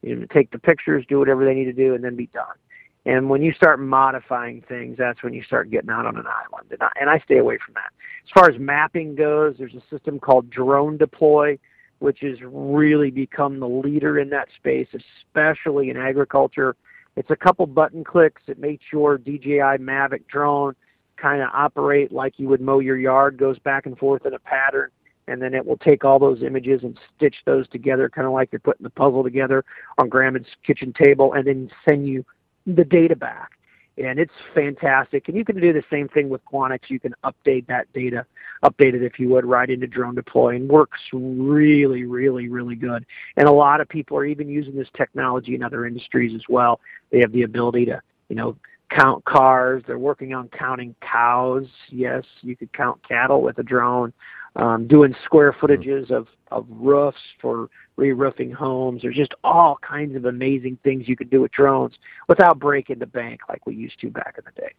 [0.02, 2.56] you know, take the pictures, do whatever they need to do, and then be done.
[3.04, 6.70] And when you start modifying things, that's when you start getting out on an island.
[6.70, 7.90] And I, and I stay away from that.
[8.24, 11.58] As far as mapping goes, there's a system called Drone Deploy,
[11.98, 16.76] which has really become the leader in that space, especially in agriculture.
[17.16, 18.42] It's a couple button clicks.
[18.46, 20.76] It makes your DJI Mavic drone
[21.16, 24.38] kind of operate like you would mow your yard, goes back and forth in a
[24.38, 24.90] pattern,
[25.26, 28.50] and then it will take all those images and stitch those together, kind of like
[28.52, 29.64] you're putting the puzzle together
[29.98, 32.24] on Grandma's kitchen table, and then send you
[32.66, 33.57] the data back.
[33.98, 35.28] And it's fantastic.
[35.28, 36.82] And you can do the same thing with Quantix.
[36.88, 38.24] You can update that data,
[38.62, 43.04] update it if you would, right into Drone Deploy, and works really, really, really good.
[43.36, 46.80] And a lot of people are even using this technology in other industries as well.
[47.10, 48.56] They have the ability to, you know,
[48.90, 49.82] count cars.
[49.86, 51.66] They're working on counting cows.
[51.88, 54.12] Yes, you could count cattle with a drone.
[54.56, 59.02] Um, doing square footages of, of roofs for re-roofing homes.
[59.02, 61.94] There's just all kinds of amazing things you can do with drones
[62.28, 64.72] without breaking the bank like we used to back in the day.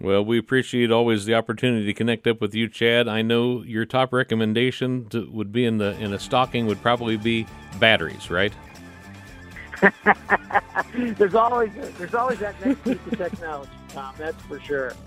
[0.00, 3.06] Well, we appreciate always the opportunity to connect up with you, Chad.
[3.06, 7.18] I know your top recommendation to, would be in the in a stocking would probably
[7.18, 7.46] be
[7.78, 8.52] batteries, right?
[10.94, 14.14] there's always there's always that next piece of technology, Tom.
[14.16, 14.94] That's for sure.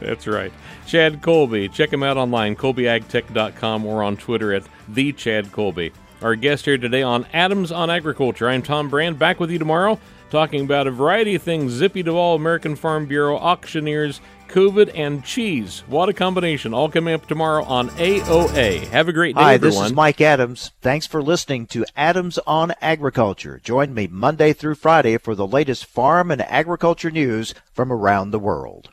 [0.00, 0.52] That's right.
[0.86, 1.68] Chad Colby.
[1.68, 5.92] Check him out online, colbyagtech.com, or on Twitter at the Chad Colby.
[6.22, 8.48] Our guest here today on Adams on Agriculture.
[8.48, 9.98] I'm Tom Brand, back with you tomorrow,
[10.30, 15.82] talking about a variety of things Zippy Duvall, American Farm Bureau, auctioneers, COVID, and cheese.
[15.88, 16.72] What a combination.
[16.72, 18.86] All coming up tomorrow on AOA.
[18.88, 19.78] Have a great day, Hi, everyone.
[19.82, 20.72] this is Mike Adams.
[20.80, 23.60] Thanks for listening to Adams on Agriculture.
[23.62, 28.38] Join me Monday through Friday for the latest farm and agriculture news from around the
[28.38, 28.90] world.